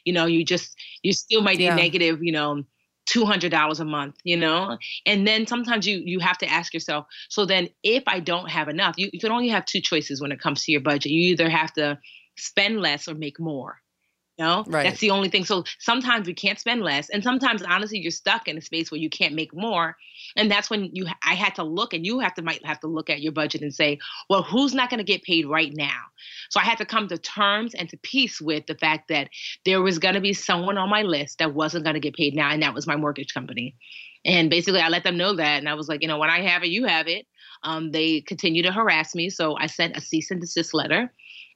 You 0.04 0.12
know 0.12 0.26
you 0.26 0.44
just 0.44 0.76
you 1.04 1.14
still 1.14 1.42
might 1.42 1.60
be 1.60 1.66
yeah. 1.66 1.76
negative 1.76 2.22
you 2.22 2.34
know 2.34 2.64
$200 3.10 3.80
a 3.80 3.86
month 3.86 4.16
you 4.24 4.36
know? 4.36 4.78
And 5.06 5.28
then 5.28 5.46
sometimes 5.46 5.88
you 5.88 6.02
you 6.04 6.20
have 6.20 6.40
to 6.40 6.48
ask 6.48 6.74
yourself 6.74 7.06
so 7.30 7.46
then 7.46 7.70
if 7.84 8.04
i 8.08 8.20
don't 8.20 8.50
have 8.50 8.68
enough 8.68 8.96
you, 8.98 9.10
you 9.14 9.20
can 9.20 9.32
only 9.32 9.50
have 9.50 9.66
two 9.66 9.80
choices 9.80 10.20
when 10.20 10.32
it 10.32 10.40
comes 10.42 10.64
to 10.64 10.72
your 10.72 10.82
budget. 10.82 11.12
You 11.12 11.32
either 11.32 11.50
have 11.50 11.72
to 11.74 12.00
spend 12.36 12.82
less 12.82 13.08
or 13.08 13.14
make 13.14 13.40
more 13.40 13.80
you 14.38 14.44
know, 14.44 14.66
right. 14.68 14.84
that's 14.84 15.00
the 15.00 15.12
only 15.12 15.30
thing. 15.30 15.46
So 15.46 15.64
sometimes 15.80 16.28
we 16.28 16.34
can't 16.34 16.60
spend 16.60 16.82
less, 16.82 17.10
and 17.10 17.24
sometimes 17.24 17.64
honestly, 17.64 18.00
you're 18.00 18.12
stuck 18.12 18.48
in 18.48 18.58
a 18.58 18.62
space 18.62 18.92
where 18.92 19.00
you 19.00 19.10
can't 19.10 19.34
make 19.34 19.56
more, 19.56 19.96
and 20.36 20.52
that's 20.52 20.70
when 20.70 20.90
you. 20.94 21.08
I 21.24 21.36
had 21.36 21.56
to 21.56 21.64
look, 21.64 21.94
and 21.94 22.06
you 22.06 22.20
have 22.20 22.34
to 22.36 22.42
might 22.42 22.66
have 22.66 22.80
to 22.82 22.88
look 22.88 23.10
at 23.10 23.22
your 23.22 23.32
budget 23.32 23.62
and 23.62 23.74
say, 23.74 23.98
well, 24.30 24.44
who's 24.44 24.74
not 24.74 24.90
going 24.90 24.98
to 24.98 25.06
get 25.06 25.24
paid 25.24 25.48
right 25.48 25.72
now? 25.74 26.02
So 26.50 26.60
I 26.60 26.64
had 26.64 26.80
to 26.80 26.86
come 26.86 27.08
to 27.08 27.18
terms 27.18 27.76
and 27.76 27.88
to 27.90 27.98
peace 27.98 28.42
with 28.42 28.66
the 28.68 28.76
fact 28.76 29.08
that 29.08 29.30
there 29.64 29.82
was 29.82 30.00
going 30.00 30.16
to 30.16 30.22
be 30.22 30.34
someone 30.34 30.78
on 30.78 30.90
my 30.90 31.04
list 31.04 31.40
that 31.40 31.54
wasn't 31.54 31.86
going 31.86 31.94
to 31.94 32.02
get 32.02 32.16
paid 32.16 32.36
now, 32.36 32.50
and 32.50 32.62
that 32.62 32.74
was 32.74 32.86
my 32.88 32.98
mortgage 32.98 33.34
company. 33.34 33.76
And 34.26 34.50
basically, 34.50 34.82
I 34.82 34.90
let 34.90 35.04
them 35.04 35.18
know 35.18 35.36
that, 35.36 35.60
and 35.60 35.70
I 35.70 35.76
was 35.76 35.88
like, 35.88 36.02
you 36.02 36.10
know, 36.10 36.18
when 36.18 36.30
I 36.30 36.42
have 36.42 36.64
it, 36.64 36.70
you 36.70 36.86
have 36.86 37.08
it. 37.08 37.26
Um, 37.64 37.92
they 37.92 38.20
continue 38.20 38.64
to 38.64 38.72
harass 38.74 39.16
me, 39.16 39.30
so 39.30 39.56
I 39.58 39.68
sent 39.68 39.96
a 39.96 40.02
cease 40.02 40.30
and 40.30 40.42
desist 40.42 40.74
letter 40.74 41.14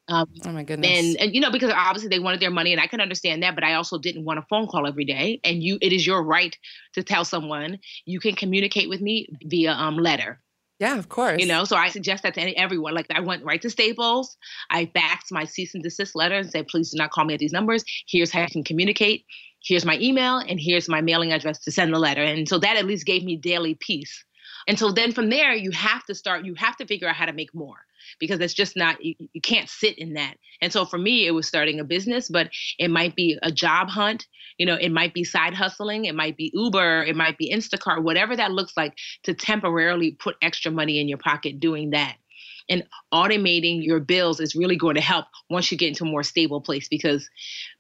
um, 0.10 0.28
oh 0.46 0.52
my 0.52 0.64
goodness! 0.64 0.90
And, 0.90 1.18
and 1.18 1.36
you 1.36 1.40
know 1.40 1.52
because 1.52 1.72
obviously 1.72 2.10
they 2.10 2.20
wanted 2.20 2.40
their 2.40 2.50
money, 2.50 2.74
and 2.74 2.82
I 2.82 2.88
can 2.88 3.00
understand 3.00 3.44
that, 3.44 3.54
but 3.56 3.64
I 3.64 3.76
also 3.76 3.98
didn't 4.00 4.26
want 4.26 4.40
a 4.40 4.46
phone 4.50 4.68
call 4.68 4.88
every 4.88 5.06
day. 5.06 5.40
And 5.44 5.64
you, 5.64 5.78
it 5.82 5.94
is 5.94 6.06
your 6.06 6.24
right 6.24 6.58
to 6.94 7.04
tell 7.04 7.24
someone 7.24 7.78
you 8.06 8.20
can 8.20 8.36
communicate 8.36 8.90
with 8.90 9.02
me 9.02 9.28
via 9.44 9.72
um, 9.72 9.98
letter. 9.98 10.42
Yeah, 10.80 10.98
of 10.98 11.10
course. 11.10 11.40
You 11.40 11.46
know, 11.46 11.64
so 11.64 11.76
I 11.76 11.90
suggest 11.90 12.24
that 12.24 12.34
to 12.36 12.42
any, 12.42 12.58
everyone. 12.58 12.96
Like 12.96 13.06
I 13.12 13.20
went 13.20 13.44
right 13.44 13.62
to 13.62 13.70
Staples, 13.70 14.36
I 14.72 14.86
faxed 14.86 15.32
my 15.32 15.46
cease 15.46 15.76
and 15.76 15.84
desist 15.84 16.16
letter 16.16 16.36
and 16.36 16.50
said, 16.50 16.68
please 16.68 16.92
do 16.92 16.98
not 16.98 17.12
call 17.12 17.26
me 17.26 17.34
at 17.34 17.40
these 17.40 17.52
numbers. 17.52 17.84
Here's 18.08 18.32
how 18.32 18.42
you 18.42 18.48
can 18.48 18.64
communicate. 18.64 19.26
Here's 19.62 19.86
my 19.86 20.00
email, 20.00 20.38
and 20.38 20.58
here's 20.58 20.88
my 20.88 21.02
mailing 21.02 21.34
address 21.34 21.60
to 21.60 21.72
send 21.72 21.94
the 21.94 22.00
letter. 22.00 22.24
And 22.24 22.48
so 22.48 22.58
that 22.60 22.78
at 22.78 22.86
least 22.86 23.06
gave 23.06 23.26
me 23.26 23.36
daily 23.36 23.76
peace. 23.76 24.24
And 24.68 24.80
so 24.80 24.92
then 24.92 25.12
from 25.12 25.30
there, 25.30 25.54
you 25.54 25.72
have 25.72 26.06
to 26.06 26.16
start. 26.16 26.46
You 26.46 26.56
have 26.56 26.78
to 26.78 26.86
figure 26.86 27.10
out 27.10 27.16
how 27.16 27.26
to 27.26 27.34
make 27.34 27.54
more 27.54 27.78
because 28.20 28.40
it's 28.40 28.54
just 28.54 28.76
not 28.76 29.04
you, 29.04 29.16
you 29.34 29.42
can't 29.42 29.70
sit 29.70 29.98
in 29.98 30.14
that. 30.14 30.36
And 30.62 30.72
so 30.72 30.86
for 30.86 30.98
me 30.98 31.28
it 31.28 31.32
was 31.32 31.48
starting 31.48 31.80
a 31.80 31.84
business 31.84 32.30
but 32.30 32.50
it 32.78 32.90
might 32.90 33.16
be 33.16 33.38
a 33.44 33.52
job 33.52 33.90
hunt 33.90 34.26
you 34.58 34.66
know 34.66 34.76
it 34.76 34.92
might 34.92 35.14
be 35.14 35.24
side 35.24 35.54
hustling 35.54 36.06
it 36.06 36.16
might 36.16 36.38
be 36.38 36.52
uber 36.54 37.04
it 37.04 37.16
might 37.16 37.38
be 37.38 37.52
instacart 37.52 38.04
whatever 38.04 38.36
that 38.36 38.52
looks 38.52 38.74
like 38.78 38.94
to 39.24 39.34
temporarily 39.34 40.12
put 40.12 40.36
extra 40.42 40.72
money 40.72 41.00
in 41.00 41.08
your 41.08 41.18
pocket 41.18 41.60
doing 41.60 41.92
that 41.92 42.18
and 42.70 42.84
automating 43.14 43.84
your 43.84 44.00
bills 44.00 44.40
is 44.40 44.56
really 44.56 44.76
going 44.76 44.96
to 44.96 45.02
help 45.02 45.26
once 45.50 45.72
you 45.72 45.78
get 45.78 45.88
into 45.88 46.04
a 46.04 46.08
more 46.08 46.24
stable 46.24 46.62
place 46.62 46.88
because 46.88 47.28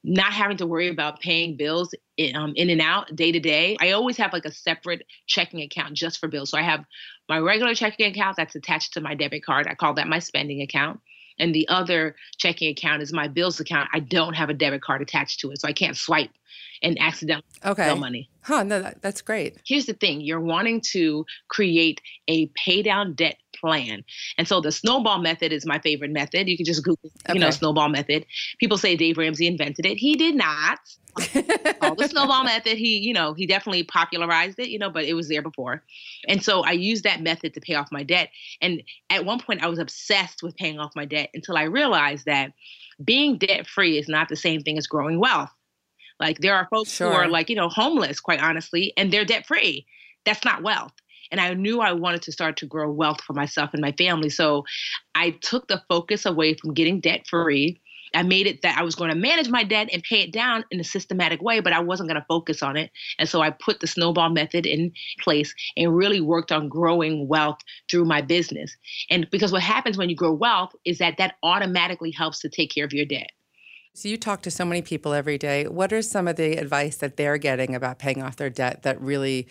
not 0.03 0.33
having 0.33 0.57
to 0.57 0.65
worry 0.65 0.89
about 0.89 1.19
paying 1.19 1.55
bills 1.55 1.93
in, 2.17 2.35
um, 2.35 2.53
in 2.55 2.69
and 2.69 2.81
out 2.81 3.15
day 3.15 3.31
to 3.31 3.39
day 3.39 3.77
i 3.79 3.91
always 3.91 4.17
have 4.17 4.33
like 4.33 4.45
a 4.45 4.51
separate 4.51 5.05
checking 5.27 5.61
account 5.61 5.93
just 5.93 6.19
for 6.19 6.27
bills 6.27 6.49
so 6.49 6.57
i 6.57 6.61
have 6.61 6.83
my 7.29 7.37
regular 7.37 7.75
checking 7.75 8.11
account 8.11 8.35
that's 8.35 8.55
attached 8.55 8.93
to 8.93 9.01
my 9.01 9.13
debit 9.13 9.45
card. 9.45 9.67
I 9.69 9.75
call 9.75 9.93
that 9.93 10.07
my 10.07 10.19
spending 10.19 10.61
account. 10.61 10.99
And 11.37 11.55
the 11.55 11.69
other 11.69 12.15
checking 12.37 12.69
account 12.69 13.01
is 13.01 13.13
my 13.13 13.29
bills 13.29 13.61
account. 13.61 13.87
I 13.93 13.99
don't 13.99 14.33
have 14.33 14.49
a 14.49 14.53
debit 14.53 14.81
card 14.81 15.01
attached 15.01 15.39
to 15.41 15.51
it, 15.51 15.61
so 15.61 15.69
I 15.69 15.73
can't 15.73 15.95
swipe 15.95 16.31
and 16.81 16.97
accidentally 16.99 17.45
okay. 17.63 17.93
money. 17.93 18.29
Huh, 18.41 18.63
no, 18.63 18.81
that, 18.81 19.01
that's 19.01 19.21
great. 19.21 19.57
Here's 19.65 19.85
the 19.85 19.93
thing 19.93 20.19
you're 20.19 20.41
wanting 20.41 20.81
to 20.91 21.25
create 21.47 22.01
a 22.27 22.47
pay 22.47 22.81
down 22.81 23.13
debt 23.13 23.37
plan. 23.59 24.03
And 24.37 24.47
so 24.47 24.61
the 24.61 24.71
snowball 24.71 25.19
method 25.19 25.51
is 25.51 25.65
my 25.65 25.79
favorite 25.79 26.11
method. 26.11 26.47
You 26.47 26.57
can 26.57 26.65
just 26.65 26.83
Google, 26.83 27.11
okay. 27.25 27.33
you 27.33 27.39
know, 27.39 27.51
snowball 27.51 27.89
method. 27.89 28.25
People 28.59 28.77
say 28.77 28.95
Dave 28.95 29.17
Ramsey 29.17 29.47
invented 29.47 29.85
it. 29.85 29.97
He 29.97 30.15
did 30.15 30.35
not. 30.35 30.79
oh, 31.81 31.95
the 31.97 32.07
snowball 32.09 32.43
method, 32.43 32.77
he, 32.77 32.97
you 32.99 33.13
know, 33.13 33.33
he 33.33 33.45
definitely 33.45 33.83
popularized 33.83 34.59
it, 34.59 34.69
you 34.69 34.79
know, 34.79 34.89
but 34.89 35.05
it 35.05 35.13
was 35.13 35.27
there 35.27 35.41
before. 35.41 35.83
And 36.27 36.43
so 36.43 36.63
I 36.63 36.71
used 36.71 37.03
that 37.03 37.21
method 37.21 37.53
to 37.55 37.61
pay 37.61 37.75
off 37.75 37.91
my 37.91 38.03
debt. 38.03 38.29
And 38.61 38.83
at 39.09 39.25
one 39.25 39.39
point 39.39 39.63
I 39.63 39.67
was 39.67 39.79
obsessed 39.79 40.43
with 40.43 40.55
paying 40.55 40.79
off 40.79 40.95
my 40.95 41.05
debt 41.05 41.29
until 41.33 41.57
I 41.57 41.63
realized 41.63 42.25
that 42.25 42.51
being 43.03 43.37
debt 43.37 43.67
free 43.67 43.97
is 43.97 44.07
not 44.07 44.29
the 44.29 44.35
same 44.35 44.61
thing 44.61 44.77
as 44.77 44.87
growing 44.87 45.19
wealth. 45.19 45.51
Like 46.19 46.39
there 46.39 46.55
are 46.55 46.67
folks 46.69 46.91
sure. 46.91 47.09
who 47.09 47.15
are 47.15 47.27
like, 47.27 47.49
you 47.49 47.55
know, 47.55 47.69
homeless, 47.69 48.19
quite 48.19 48.41
honestly, 48.41 48.93
and 48.97 49.11
they're 49.11 49.25
debt 49.25 49.47
free. 49.47 49.85
That's 50.25 50.43
not 50.43 50.63
wealth. 50.63 50.93
And 51.31 51.39
I 51.39 51.53
knew 51.53 51.81
I 51.81 51.93
wanted 51.93 52.21
to 52.23 52.31
start 52.31 52.57
to 52.57 52.65
grow 52.65 52.91
wealth 52.91 53.21
for 53.21 53.33
myself 53.33 53.71
and 53.73 53.81
my 53.81 53.91
family. 53.93 54.29
So 54.29 54.65
I 55.15 55.31
took 55.41 55.67
the 55.67 55.81
focus 55.87 56.25
away 56.25 56.55
from 56.55 56.73
getting 56.73 56.99
debt 56.99 57.27
free. 57.27 57.79
I 58.15 58.23
made 58.23 58.47
it 58.47 58.63
that 58.63 58.77
I 58.77 58.83
was 58.83 58.95
going 58.95 59.11
to 59.11 59.15
manage 59.15 59.49
my 59.49 59.63
debt 59.63 59.89
and 59.93 60.01
pay 60.01 60.21
it 60.21 60.31
down 60.31 60.65
in 60.71 60.79
a 60.79 60.83
systematic 60.83 61.41
way, 61.41 61.59
but 61.59 61.73
I 61.73 61.79
wasn't 61.79 62.09
going 62.09 62.19
to 62.19 62.25
focus 62.27 62.63
on 62.63 62.75
it. 62.75 62.91
And 63.19 63.29
so 63.29 63.41
I 63.41 63.51
put 63.51 63.81
the 63.81 63.87
snowball 63.87 64.29
method 64.29 64.65
in 64.65 64.91
place 65.19 65.53
and 65.77 65.95
really 65.95 66.21
worked 66.21 66.51
on 66.51 66.69
growing 66.69 67.27
wealth 67.27 67.59
through 67.89 68.05
my 68.05 68.21
business. 68.21 68.75
And 69.11 69.29
because 69.29 69.51
what 69.51 69.61
happens 69.61 69.97
when 69.97 70.09
you 70.09 70.15
grow 70.15 70.33
wealth 70.33 70.71
is 70.85 70.97
that 70.97 71.17
that 71.17 71.35
automatically 71.43 72.11
helps 72.11 72.39
to 72.39 72.49
take 72.49 72.73
care 72.73 72.85
of 72.85 72.93
your 72.93 73.05
debt. 73.05 73.31
So 73.93 74.07
you 74.07 74.17
talk 74.17 74.41
to 74.43 74.51
so 74.51 74.65
many 74.65 74.81
people 74.81 75.13
every 75.13 75.37
day. 75.37 75.67
What 75.67 75.91
are 75.91 76.01
some 76.01 76.27
of 76.27 76.35
the 76.35 76.53
advice 76.53 76.97
that 76.97 77.17
they're 77.17 77.37
getting 77.37 77.75
about 77.75 77.99
paying 77.99 78.23
off 78.23 78.37
their 78.37 78.49
debt 78.49 78.83
that 78.83 79.01
really 79.01 79.47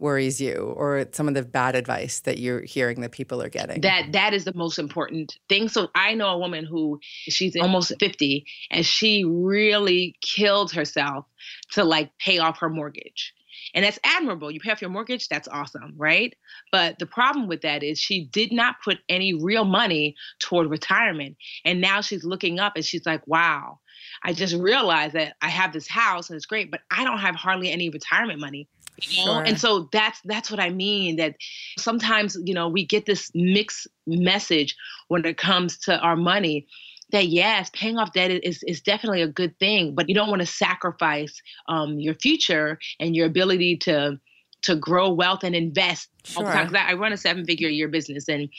worries 0.00 0.40
you 0.40 0.74
or 0.76 1.06
some 1.12 1.28
of 1.28 1.34
the 1.34 1.42
bad 1.42 1.74
advice 1.74 2.20
that 2.20 2.38
you're 2.38 2.62
hearing 2.62 3.00
that 3.00 3.12
people 3.12 3.42
are 3.42 3.48
getting 3.48 3.80
that 3.80 4.12
that 4.12 4.32
is 4.32 4.44
the 4.44 4.54
most 4.54 4.78
important 4.78 5.36
thing 5.48 5.68
so 5.68 5.88
i 5.94 6.14
know 6.14 6.28
a 6.28 6.38
woman 6.38 6.64
who 6.64 6.98
she's 7.02 7.56
almost 7.56 7.92
50 8.00 8.44
and 8.70 8.84
she 8.84 9.24
really 9.24 10.16
killed 10.20 10.72
herself 10.72 11.26
to 11.72 11.84
like 11.84 12.10
pay 12.18 12.38
off 12.38 12.58
her 12.58 12.68
mortgage 12.68 13.34
and 13.74 13.84
that's 13.84 13.98
admirable. 14.04 14.50
You 14.50 14.60
pay 14.60 14.72
off 14.72 14.80
your 14.80 14.90
mortgage, 14.90 15.28
that's 15.28 15.48
awesome, 15.48 15.94
right? 15.96 16.34
But 16.72 16.98
the 16.98 17.06
problem 17.06 17.46
with 17.46 17.62
that 17.62 17.82
is 17.82 17.98
she 17.98 18.24
did 18.24 18.52
not 18.52 18.76
put 18.82 18.98
any 19.08 19.34
real 19.34 19.64
money 19.64 20.16
toward 20.38 20.68
retirement. 20.68 21.36
And 21.64 21.80
now 21.80 22.00
she's 22.00 22.24
looking 22.24 22.58
up 22.58 22.74
and 22.76 22.84
she's 22.84 23.06
like, 23.06 23.26
wow, 23.26 23.78
I 24.22 24.32
just 24.32 24.54
realized 24.54 25.14
that 25.14 25.36
I 25.40 25.48
have 25.48 25.72
this 25.72 25.88
house 25.88 26.30
and 26.30 26.36
it's 26.36 26.46
great, 26.46 26.70
but 26.70 26.80
I 26.90 27.04
don't 27.04 27.18
have 27.18 27.34
hardly 27.34 27.70
any 27.70 27.90
retirement 27.90 28.40
money. 28.40 28.68
You 29.00 29.24
know? 29.24 29.34
Sure. 29.34 29.42
And 29.42 29.58
so 29.58 29.88
that's 29.92 30.20
that's 30.24 30.50
what 30.50 30.60
I 30.60 30.70
mean. 30.70 31.16
That 31.16 31.36
sometimes, 31.78 32.36
you 32.44 32.54
know, 32.54 32.68
we 32.68 32.86
get 32.86 33.06
this 33.06 33.30
mixed 33.34 33.86
message 34.06 34.76
when 35.08 35.24
it 35.24 35.36
comes 35.36 35.78
to 35.80 35.98
our 35.98 36.16
money 36.16 36.66
that 37.12 37.26
yes, 37.26 37.70
paying 37.72 37.98
off 37.98 38.12
debt 38.12 38.30
is, 38.30 38.62
is 38.62 38.80
definitely 38.80 39.22
a 39.22 39.28
good 39.28 39.58
thing, 39.58 39.94
but 39.94 40.08
you 40.08 40.14
don't 40.14 40.28
want 40.28 40.40
to 40.40 40.46
sacrifice 40.46 41.42
um, 41.68 41.98
your 41.98 42.14
future 42.14 42.78
and 43.00 43.16
your 43.16 43.26
ability 43.26 43.76
to 43.78 44.18
to 44.62 44.76
grow 44.76 45.10
wealth 45.10 45.42
and 45.42 45.54
invest 45.54 46.08
sure. 46.24 46.44
the. 46.44 46.80
I 46.80 46.92
run 46.92 47.12
a 47.12 47.16
seven 47.16 47.44
figure 47.44 47.68
a 47.68 47.72
year 47.72 47.88
business 47.88 48.28
and 48.28 48.50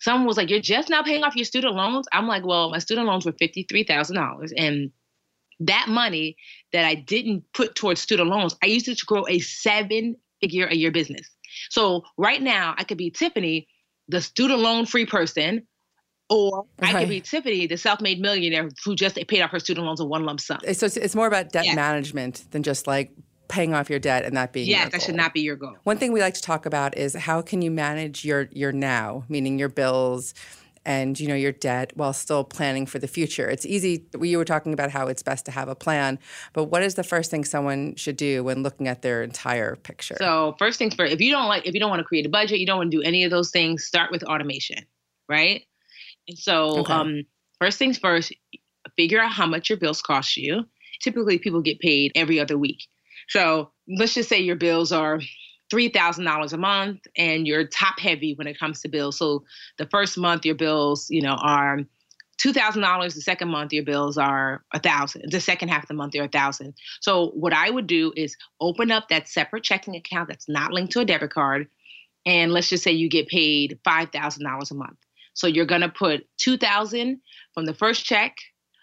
someone 0.00 0.26
was 0.26 0.36
like, 0.36 0.50
You're 0.50 0.60
just 0.60 0.88
now 0.88 1.02
paying 1.02 1.24
off 1.24 1.36
your 1.36 1.44
student 1.44 1.74
loans? 1.74 2.06
I'm 2.12 2.26
like, 2.26 2.46
Well, 2.46 2.70
my 2.70 2.78
student 2.78 3.06
loans 3.06 3.26
were 3.26 3.32
$53,000. 3.32 4.52
And 4.56 4.90
that 5.60 5.86
money 5.88 6.36
that 6.72 6.84
I 6.84 6.94
didn't 6.94 7.44
put 7.52 7.74
towards 7.74 8.00
student 8.00 8.28
loans, 8.28 8.56
I 8.62 8.66
used 8.66 8.88
it 8.88 8.98
to 8.98 9.06
grow 9.06 9.26
a 9.28 9.38
seven 9.38 10.16
figure 10.40 10.66
a 10.66 10.74
year 10.74 10.90
business. 10.90 11.28
So 11.70 12.02
right 12.16 12.42
now, 12.42 12.74
I 12.76 12.84
could 12.84 12.98
be 12.98 13.10
Tiffany, 13.10 13.68
the 14.08 14.20
student 14.20 14.60
loan 14.60 14.86
free 14.86 15.06
person, 15.06 15.66
or 16.28 16.64
right. 16.80 16.94
I 16.94 17.00
could 17.00 17.08
be 17.08 17.20
Tiffany, 17.20 17.66
the 17.66 17.76
self 17.76 18.00
made 18.00 18.20
millionaire 18.20 18.68
who 18.84 18.94
just 18.94 19.16
paid 19.28 19.42
off 19.42 19.50
her 19.50 19.60
student 19.60 19.86
loans 19.86 20.00
in 20.00 20.08
one 20.08 20.24
lump 20.24 20.40
sum. 20.40 20.60
So 20.72 20.86
it's, 20.86 20.96
it's 20.96 21.14
more 21.14 21.26
about 21.26 21.52
debt 21.52 21.74
management 21.74 22.44
than 22.50 22.62
just 22.62 22.86
like 22.86 23.12
paying 23.48 23.74
off 23.74 23.90
your 23.90 23.98
debt 23.98 24.24
and 24.24 24.36
that 24.36 24.52
being 24.52 24.66
yeah 24.66 24.88
that 24.88 25.02
should 25.02 25.14
not 25.14 25.34
be 25.34 25.40
your 25.40 25.54
goal 25.54 25.76
one 25.84 25.98
thing 25.98 26.12
we 26.12 26.20
like 26.20 26.32
to 26.32 26.40
talk 26.40 26.64
about 26.64 26.96
is 26.96 27.14
how 27.14 27.42
can 27.42 27.60
you 27.60 27.70
manage 27.70 28.24
your 28.24 28.48
your 28.52 28.72
now 28.72 29.22
meaning 29.28 29.58
your 29.58 29.68
bills 29.68 30.34
and 30.86 31.18
you 31.18 31.28
know 31.28 31.34
your 31.34 31.52
debt 31.52 31.92
while 31.94 32.12
still 32.12 32.44
planning 32.44 32.86
for 32.86 32.98
the 32.98 33.08
future. 33.08 33.48
It's 33.48 33.66
easy 33.66 34.06
you 34.20 34.38
were 34.38 34.44
talking 34.44 34.72
about 34.72 34.90
how 34.90 35.06
it's 35.06 35.22
best 35.22 35.44
to 35.46 35.50
have 35.50 35.68
a 35.68 35.74
plan 35.74 36.18
but 36.52 36.64
what 36.64 36.82
is 36.82 36.94
the 36.94 37.04
first 37.04 37.30
thing 37.30 37.44
someone 37.44 37.94
should 37.96 38.16
do 38.16 38.44
when 38.44 38.62
looking 38.62 38.88
at 38.88 39.02
their 39.02 39.22
entire 39.22 39.76
picture? 39.76 40.16
So 40.18 40.54
first 40.58 40.78
things 40.78 40.94
first 40.94 41.12
if 41.12 41.20
you 41.20 41.30
don't 41.30 41.48
like 41.48 41.66
if 41.66 41.74
you 41.74 41.80
don't 41.80 41.90
want 41.90 42.00
to 42.00 42.04
create 42.04 42.26
a 42.26 42.30
budget 42.30 42.58
you 42.58 42.66
don't 42.66 42.78
want 42.78 42.90
to 42.90 42.96
do 42.96 43.02
any 43.02 43.24
of 43.24 43.30
those 43.30 43.50
things 43.50 43.84
start 43.84 44.10
with 44.10 44.22
automation 44.24 44.84
right? 45.28 45.62
And 46.28 46.38
so 46.38 46.78
okay. 46.80 46.92
um 46.92 47.22
first 47.60 47.78
things 47.78 47.98
first 47.98 48.32
figure 48.96 49.20
out 49.20 49.32
how 49.32 49.46
much 49.46 49.70
your 49.70 49.78
bills 49.78 50.02
cost 50.02 50.36
you. 50.36 50.64
Typically 51.02 51.38
people 51.38 51.60
get 51.60 51.80
paid 51.80 52.12
every 52.14 52.38
other 52.40 52.56
week. 52.56 52.86
So 53.28 53.70
let's 53.88 54.14
just 54.14 54.28
say 54.28 54.40
your 54.40 54.56
bills 54.56 54.92
are 54.92 55.20
$3,000 55.74 56.52
a 56.52 56.56
month 56.56 57.00
and 57.16 57.46
you're 57.46 57.66
top 57.66 57.98
heavy 57.98 58.34
when 58.34 58.46
it 58.46 58.58
comes 58.58 58.80
to 58.80 58.88
bills. 58.88 59.18
So 59.18 59.44
the 59.78 59.86
first 59.86 60.16
month 60.16 60.44
your 60.44 60.54
bills, 60.54 61.08
you 61.10 61.20
know, 61.20 61.36
are 61.42 61.80
$2,000. 62.38 63.14
The 63.14 63.20
second 63.20 63.48
month 63.48 63.72
your 63.72 63.84
bills 63.84 64.16
are 64.16 64.64
a 64.72 64.78
thousand. 64.78 65.30
The 65.30 65.40
second 65.40 65.68
half 65.68 65.82
of 65.82 65.88
the 65.88 65.94
month 65.94 66.12
they're 66.12 66.24
a 66.24 66.28
thousand. 66.28 66.74
So 67.00 67.30
what 67.30 67.52
I 67.52 67.70
would 67.70 67.86
do 67.86 68.12
is 68.16 68.36
open 68.60 68.92
up 68.92 69.08
that 69.08 69.28
separate 69.28 69.64
checking 69.64 69.96
account 69.96 70.28
that's 70.28 70.48
not 70.48 70.72
linked 70.72 70.92
to 70.92 71.00
a 71.00 71.04
debit 71.04 71.32
card. 71.32 71.68
And 72.24 72.52
let's 72.52 72.68
just 72.68 72.84
say 72.84 72.92
you 72.92 73.08
get 73.08 73.28
paid 73.28 73.78
$5,000 73.86 74.70
a 74.70 74.74
month. 74.74 74.98
So 75.34 75.48
you're 75.48 75.66
going 75.66 75.80
to 75.80 75.88
put 75.88 76.26
2000 76.38 77.20
from 77.52 77.66
the 77.66 77.74
first 77.74 78.04
check 78.04 78.36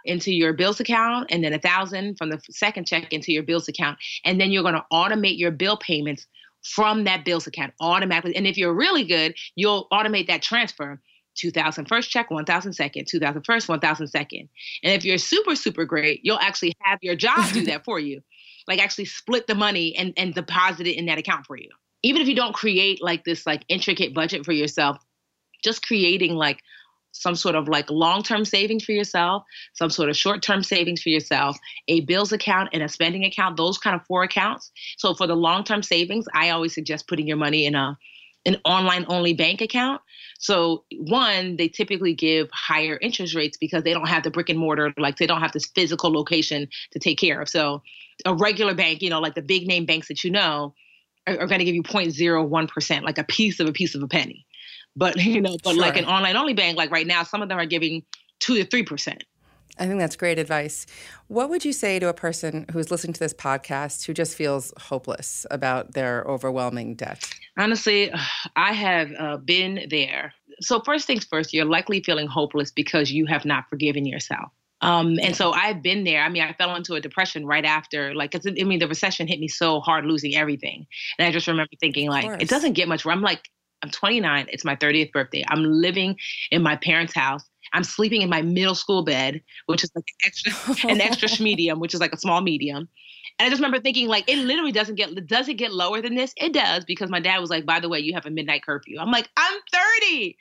into 0.03 0.33
your 0.33 0.53
bills 0.53 0.79
account 0.79 1.27
and 1.29 1.43
then 1.43 1.53
a 1.53 1.59
thousand 1.59 2.17
from 2.17 2.29
the 2.29 2.41
second 2.49 2.87
check 2.87 3.13
into 3.13 3.31
your 3.31 3.43
bills 3.43 3.67
account 3.67 3.97
and 4.25 4.41
then 4.41 4.51
you're 4.51 4.63
going 4.63 4.75
to 4.75 4.85
automate 4.91 5.37
your 5.37 5.51
bill 5.51 5.77
payments 5.77 6.27
from 6.63 7.05
that 7.05 7.25
bills 7.25 7.47
account 7.47 7.73
automatically. 7.79 8.35
And 8.35 8.47
if 8.47 8.57
you're 8.57 8.73
really 8.73 9.03
good 9.03 9.35
you'll 9.55 9.87
automate 9.91 10.27
that 10.27 10.41
transfer. 10.41 11.01
2000 11.37 11.85
first 11.87 12.09
check 12.09 12.29
1000 12.29 12.73
second. 12.73 13.07
2000 13.07 13.43
first 13.43 13.69
1000 13.69 14.07
second. 14.07 14.49
And 14.83 14.93
if 14.93 15.05
you're 15.05 15.17
super 15.17 15.55
super 15.55 15.85
great 15.85 16.21
you'll 16.23 16.39
actually 16.39 16.73
have 16.81 16.99
your 17.01 17.15
job 17.15 17.51
do 17.53 17.65
that 17.65 17.85
for 17.85 17.99
you. 17.99 18.21
Like 18.67 18.79
actually 18.79 19.05
split 19.05 19.47
the 19.47 19.55
money 19.55 19.95
and, 19.97 20.13
and 20.17 20.35
deposit 20.35 20.85
it 20.85 20.95
in 20.95 21.07
that 21.07 21.17
account 21.17 21.47
for 21.47 21.57
you. 21.57 21.67
Even 22.03 22.21
if 22.21 22.27
you 22.27 22.35
don't 22.35 22.53
create 22.53 23.01
like 23.01 23.23
this 23.23 23.47
like 23.47 23.65
intricate 23.69 24.13
budget 24.13 24.45
for 24.45 24.51
yourself 24.51 25.03
just 25.63 25.85
creating 25.85 26.35
like 26.35 26.61
some 27.11 27.35
sort 27.35 27.55
of 27.55 27.67
like 27.67 27.89
long 27.89 28.23
term 28.23 28.45
savings 28.45 28.83
for 28.83 28.91
yourself, 28.91 29.43
some 29.73 29.89
sort 29.89 30.09
of 30.09 30.17
short 30.17 30.41
term 30.41 30.63
savings 30.63 31.01
for 31.01 31.09
yourself, 31.09 31.57
a 31.87 32.01
bills 32.01 32.31
account, 32.31 32.69
and 32.73 32.83
a 32.83 32.89
spending 32.89 33.25
account, 33.25 33.57
those 33.57 33.77
kind 33.77 33.95
of 33.95 34.05
four 34.05 34.23
accounts. 34.23 34.71
So 34.97 35.13
for 35.13 35.27
the 35.27 35.35
long 35.35 35.63
term 35.63 35.83
savings, 35.83 36.25
I 36.33 36.49
always 36.49 36.73
suggest 36.73 37.07
putting 37.07 37.27
your 37.27 37.37
money 37.37 37.65
in 37.65 37.75
a 37.75 37.97
an 38.45 38.57
online 38.65 39.05
only 39.07 39.33
bank 39.33 39.61
account. 39.61 40.01
So 40.39 40.85
one, 40.97 41.57
they 41.57 41.67
typically 41.67 42.15
give 42.15 42.49
higher 42.51 42.97
interest 42.99 43.35
rates 43.35 43.57
because 43.57 43.83
they 43.83 43.93
don't 43.93 44.07
have 44.07 44.23
the 44.23 44.31
brick 44.31 44.49
and 44.49 44.57
mortar, 44.57 44.93
like 44.97 45.17
they 45.17 45.27
don't 45.27 45.41
have 45.41 45.51
this 45.51 45.67
physical 45.67 46.11
location 46.11 46.67
to 46.91 46.99
take 46.99 47.19
care 47.19 47.39
of. 47.39 47.49
So 47.49 47.83
a 48.25 48.33
regular 48.33 48.73
bank, 48.73 49.01
you 49.01 49.09
know, 49.09 49.19
like 49.19 49.35
the 49.35 49.41
big 49.43 49.67
name 49.67 49.85
banks 49.85 50.07
that 50.07 50.23
you 50.23 50.31
know, 50.31 50.73
are, 51.27 51.39
are 51.39 51.47
going 51.47 51.59
to 51.59 51.65
give 51.65 51.75
you 51.75 51.83
0.01%, 51.83 53.03
like 53.03 53.19
a 53.19 53.23
piece 53.23 53.59
of 53.59 53.67
a 53.67 53.71
piece 53.71 53.93
of 53.93 54.01
a 54.01 54.07
penny. 54.07 54.45
But 54.95 55.15
you 55.23 55.41
know, 55.41 55.57
but 55.63 55.73
sure. 55.73 55.81
like 55.81 55.97
an 55.97 56.05
online 56.05 56.35
only 56.35 56.53
bank, 56.53 56.77
like 56.77 56.91
right 56.91 57.07
now, 57.07 57.23
some 57.23 57.41
of 57.41 57.49
them 57.49 57.57
are 57.57 57.65
giving 57.65 58.03
two 58.39 58.55
to 58.55 58.65
three 58.65 58.83
percent. 58.83 59.23
I 59.79 59.87
think 59.87 59.99
that's 59.99 60.15
great 60.15 60.37
advice. 60.37 60.85
What 61.27 61.49
would 61.49 61.63
you 61.63 61.73
say 61.73 61.97
to 61.99 62.07
a 62.07 62.13
person 62.13 62.65
who's 62.71 62.91
listening 62.91 63.13
to 63.13 63.19
this 63.19 63.33
podcast 63.33 64.05
who 64.05 64.13
just 64.13 64.35
feels 64.35 64.73
hopeless 64.77 65.45
about 65.49 65.93
their 65.93 66.23
overwhelming 66.23 66.95
debt? 66.95 67.27
Honestly, 67.57 68.11
I 68.55 68.73
have 68.73 69.11
uh, 69.17 69.37
been 69.37 69.87
there. 69.89 70.33
So, 70.59 70.81
first 70.81 71.07
things 71.07 71.25
first, 71.25 71.53
you're 71.53 71.65
likely 71.65 72.03
feeling 72.03 72.27
hopeless 72.27 72.71
because 72.71 73.11
you 73.11 73.25
have 73.25 73.45
not 73.45 73.69
forgiven 73.69 74.05
yourself. 74.05 74.51
Um, 74.81 75.19
and 75.21 75.35
so 75.35 75.51
I've 75.51 75.83
been 75.83 76.03
there. 76.03 76.23
I 76.23 76.29
mean, 76.29 76.41
I 76.41 76.53
fell 76.53 76.75
into 76.75 76.95
a 76.95 77.01
depression 77.01 77.45
right 77.45 77.65
after, 77.65 78.15
like, 78.15 78.33
it's 78.33 78.47
I 78.47 78.63
mean, 78.63 78.79
the 78.79 78.87
recession 78.87 79.27
hit 79.27 79.39
me 79.39 79.47
so 79.47 79.79
hard, 79.79 80.05
losing 80.05 80.35
everything. 80.35 80.87
And 81.19 81.27
I 81.27 81.31
just 81.31 81.47
remember 81.47 81.71
thinking, 81.79 82.09
like, 82.09 82.41
it 82.41 82.49
doesn't 82.49 82.73
get 82.73 82.87
much. 82.87 83.05
Where 83.05 83.13
I'm 83.13 83.21
like, 83.21 83.47
I'm 83.83 83.89
29. 83.89 84.47
It's 84.49 84.65
my 84.65 84.75
30th 84.75 85.11
birthday. 85.11 85.43
I'm 85.47 85.63
living 85.63 86.17
in 86.51 86.61
my 86.61 86.75
parents' 86.75 87.13
house. 87.13 87.43
I'm 87.73 87.83
sleeping 87.83 88.21
in 88.21 88.29
my 88.29 88.41
middle 88.41 88.75
school 88.75 89.03
bed, 89.03 89.41
which 89.67 89.83
is 89.83 89.91
like 89.95 90.05
an 90.09 90.27
extra, 90.27 90.89
an 90.89 91.01
extra 91.01 91.43
medium, 91.43 91.79
which 91.79 91.93
is 91.93 91.99
like 91.99 92.13
a 92.13 92.17
small 92.17 92.41
medium. 92.41 92.89
And 93.41 93.47
I 93.47 93.49
just 93.49 93.59
remember 93.59 93.79
thinking, 93.79 94.07
like, 94.07 94.29
it 94.29 94.37
literally 94.37 94.71
doesn't 94.71 94.93
get 94.93 95.09
does 95.25 95.49
it 95.49 95.55
get 95.55 95.73
lower 95.73 95.99
than 95.99 96.13
this? 96.13 96.31
It 96.37 96.53
does 96.53 96.85
because 96.85 97.09
my 97.09 97.19
dad 97.19 97.39
was 97.39 97.49
like, 97.49 97.65
by 97.65 97.79
the 97.79 97.89
way, 97.89 97.97
you 97.97 98.13
have 98.13 98.27
a 98.27 98.29
midnight 98.29 98.63
curfew. 98.63 98.99
I'm 98.99 99.09
like, 99.09 99.31
I'm 99.35 99.59
30. 100.05 100.37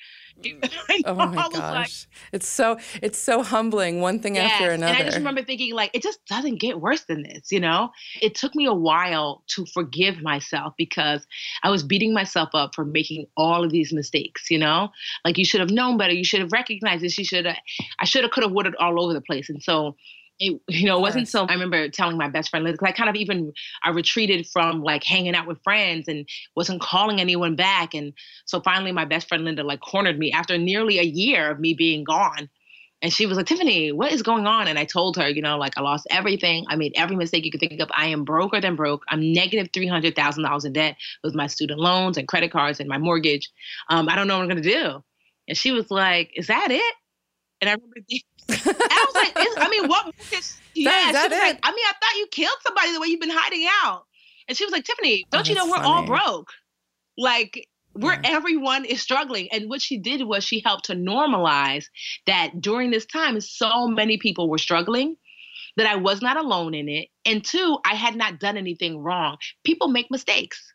oh 1.07 1.15
my 1.15 1.45
oh 1.47 1.49
gosh. 1.49 1.57
Like, 1.57 1.91
it's 2.33 2.47
so 2.47 2.79
it's 3.01 3.17
so 3.17 3.43
humbling 3.43 4.03
one 4.03 4.21
thing 4.21 4.35
yes, 4.35 4.53
after 4.53 4.73
another. 4.73 4.93
And 4.93 5.01
I 5.01 5.05
just 5.07 5.17
remember 5.17 5.43
thinking 5.43 5.75
like 5.75 5.93
it 5.95 6.03
just 6.03 6.23
doesn't 6.27 6.57
get 6.57 6.83
worse 6.83 7.05
than 7.05 7.23
this, 7.23 7.51
you 7.51 7.59
know? 7.59 7.89
It 8.21 8.35
took 8.35 8.55
me 8.55 8.67
a 8.67 8.75
while 8.75 9.45
to 9.55 9.65
forgive 9.73 10.21
myself 10.21 10.75
because 10.77 11.27
I 11.63 11.71
was 11.71 11.83
beating 11.83 12.13
myself 12.13 12.51
up 12.53 12.75
for 12.75 12.85
making 12.85 13.29
all 13.35 13.65
of 13.65 13.71
these 13.71 13.95
mistakes, 13.95 14.51
you 14.51 14.59
know? 14.59 14.91
Like 15.25 15.39
you 15.39 15.47
should 15.47 15.61
have 15.61 15.71
known 15.71 15.97
better, 15.97 16.13
you 16.13 16.25
should 16.25 16.41
have 16.41 16.53
recognized 16.53 17.03
this, 17.03 17.17
you 17.17 17.25
should 17.25 17.47
have 17.47 17.57
I 17.99 18.05
should 18.05 18.25
have 18.25 18.31
could 18.31 18.43
have 18.43 18.53
would 18.53 18.67
have 18.67 18.75
all 18.79 19.03
over 19.03 19.15
the 19.15 19.23
place. 19.23 19.49
And 19.49 19.63
so 19.63 19.97
it 20.41 20.61
you 20.69 20.87
know 20.87 20.99
it 20.99 21.03
wasn't 21.03 21.29
so 21.29 21.45
i 21.47 21.53
remember 21.53 21.89
telling 21.89 22.17
my 22.17 22.29
best 22.29 22.51
friend 22.51 22.65
Linda 22.65 22.79
because 22.79 22.89
i 22.89 22.97
kind 22.97 23.11
of 23.11 23.17
even 23.17 23.53
i 23.85 23.91
retreated 23.91 24.47
from 24.47 24.83
like 24.83 25.05
hanging 25.05 25.35
out 25.35 25.47
with 25.47 25.63
friends 25.63 26.09
and 26.09 26.27
wasn't 26.57 26.81
calling 26.81 27.21
anyone 27.21 27.55
back. 27.57 27.95
And 27.95 28.13
so 28.47 28.61
finally 28.61 28.93
my 28.93 29.05
best 29.05 29.29
friend 29.29 29.45
linda 29.45 29.63
like 29.63 29.81
cornered 29.81 30.19
me 30.19 30.33
after 30.33 30.59
nearly 30.59 30.99
a 30.99 31.05
year 31.05 31.51
of 31.51 31.61
me 31.61 31.75
being 31.75 32.05
gone. 32.05 32.49
And 33.03 33.13
she 33.13 33.25
was 33.27 33.37
like 33.37 33.47
tiffany 33.47 33.93
what 33.93 34.13
is 34.13 34.23
going 34.23 34.47
on? 34.47 34.67
And 34.67 34.79
i 34.79 34.85
told 34.85 35.17
her 35.17 35.29
you 35.29 35.43
know 35.43 35.59
like 35.59 35.77
i 35.77 35.83
lost 35.83 36.07
everything. 36.11 36.65
I 36.69 36.77
made 36.77 36.93
every 36.97 37.17
mistake 37.17 37.45
you 37.45 37.51
could 37.51 37.61
think 37.61 37.81
of. 37.81 37.91
I 37.95 38.07
am 38.07 38.25
broker 38.25 38.61
than 38.61 38.77
broke. 38.77 39.05
I'm 39.09 39.33
negative 39.33 39.73
$300000 39.73 40.65
in 40.65 40.73
debt 40.73 40.97
with 41.23 41.35
my 41.35 41.47
student 41.47 41.81
loans 41.81 42.17
and 42.17 42.27
credit 42.27 42.51
cards 42.51 42.81
and 42.81 42.89
my 42.89 42.99
mortgage. 42.99 43.51
Um, 43.89 44.09
i 44.09 44.17
don't 44.17 44.27
know 44.27 44.39
what 44.39 44.43
i'm 44.45 44.49
going 44.49 44.63
to 44.63 44.73
do. 44.73 45.05
And 45.49 45.57
she 45.57 45.73
was 45.73 45.91
like 45.91 46.33
is 46.37 46.47
that 46.49 46.71
it? 46.71 46.95
And 47.61 47.69
I 47.69 47.75
remember 47.75 47.97
I 48.53 49.07
was 49.07 49.15
like, 49.15 49.33
I 49.59 49.69
mean, 49.71 49.89
what? 49.89 50.15
Yeah, 50.75 50.91
that, 50.91 51.23
she 51.25 51.29
was 51.29 51.39
it? 51.39 51.43
like, 51.43 51.59
I 51.63 51.71
mean, 51.71 51.85
I 51.87 51.93
thought 51.93 52.17
you 52.19 52.27
killed 52.31 52.57
somebody 52.63 52.93
the 52.93 53.01
way 53.01 53.09
you've 53.09 53.21
been 53.21 53.31
hiding 53.31 53.67
out. 53.83 54.05
And 54.49 54.57
she 54.57 54.65
was 54.65 54.73
like, 54.73 54.85
Tiffany, 54.85 55.27
don't 55.31 55.47
oh, 55.47 55.49
you 55.49 55.55
know 55.55 55.67
we're 55.67 55.77
funny. 55.77 55.89
all 55.89 56.07
broke? 56.07 56.51
Like, 57.17 57.69
where 57.93 58.21
yeah. 58.23 58.37
everyone 58.37 58.85
is 58.85 59.01
struggling. 59.01 59.49
And 59.53 59.69
what 59.69 59.83
she 59.83 59.99
did 59.99 60.23
was 60.25 60.45
she 60.45 60.63
helped 60.65 60.87
to 60.87 60.95
normalize 60.95 61.85
that 62.27 62.61
during 62.61 62.91
this 62.91 63.07
time, 63.07 63.41
so 63.41 63.87
many 63.87 64.17
people 64.17 64.49
were 64.49 64.59
struggling 64.59 65.17
that 65.77 65.87
I 65.87 65.97
was 65.97 66.23
not 66.23 66.37
alone 66.37 66.75
in 66.75 66.89
it. 66.89 67.09
And 67.25 67.45
two, 67.45 67.79
I 67.85 67.95
had 67.95 68.17
not 68.17 68.41
done 68.41 68.57
anything 68.57 68.99
wrong. 68.99 69.37
People 69.65 69.89
make 69.89 70.11
mistakes 70.11 70.73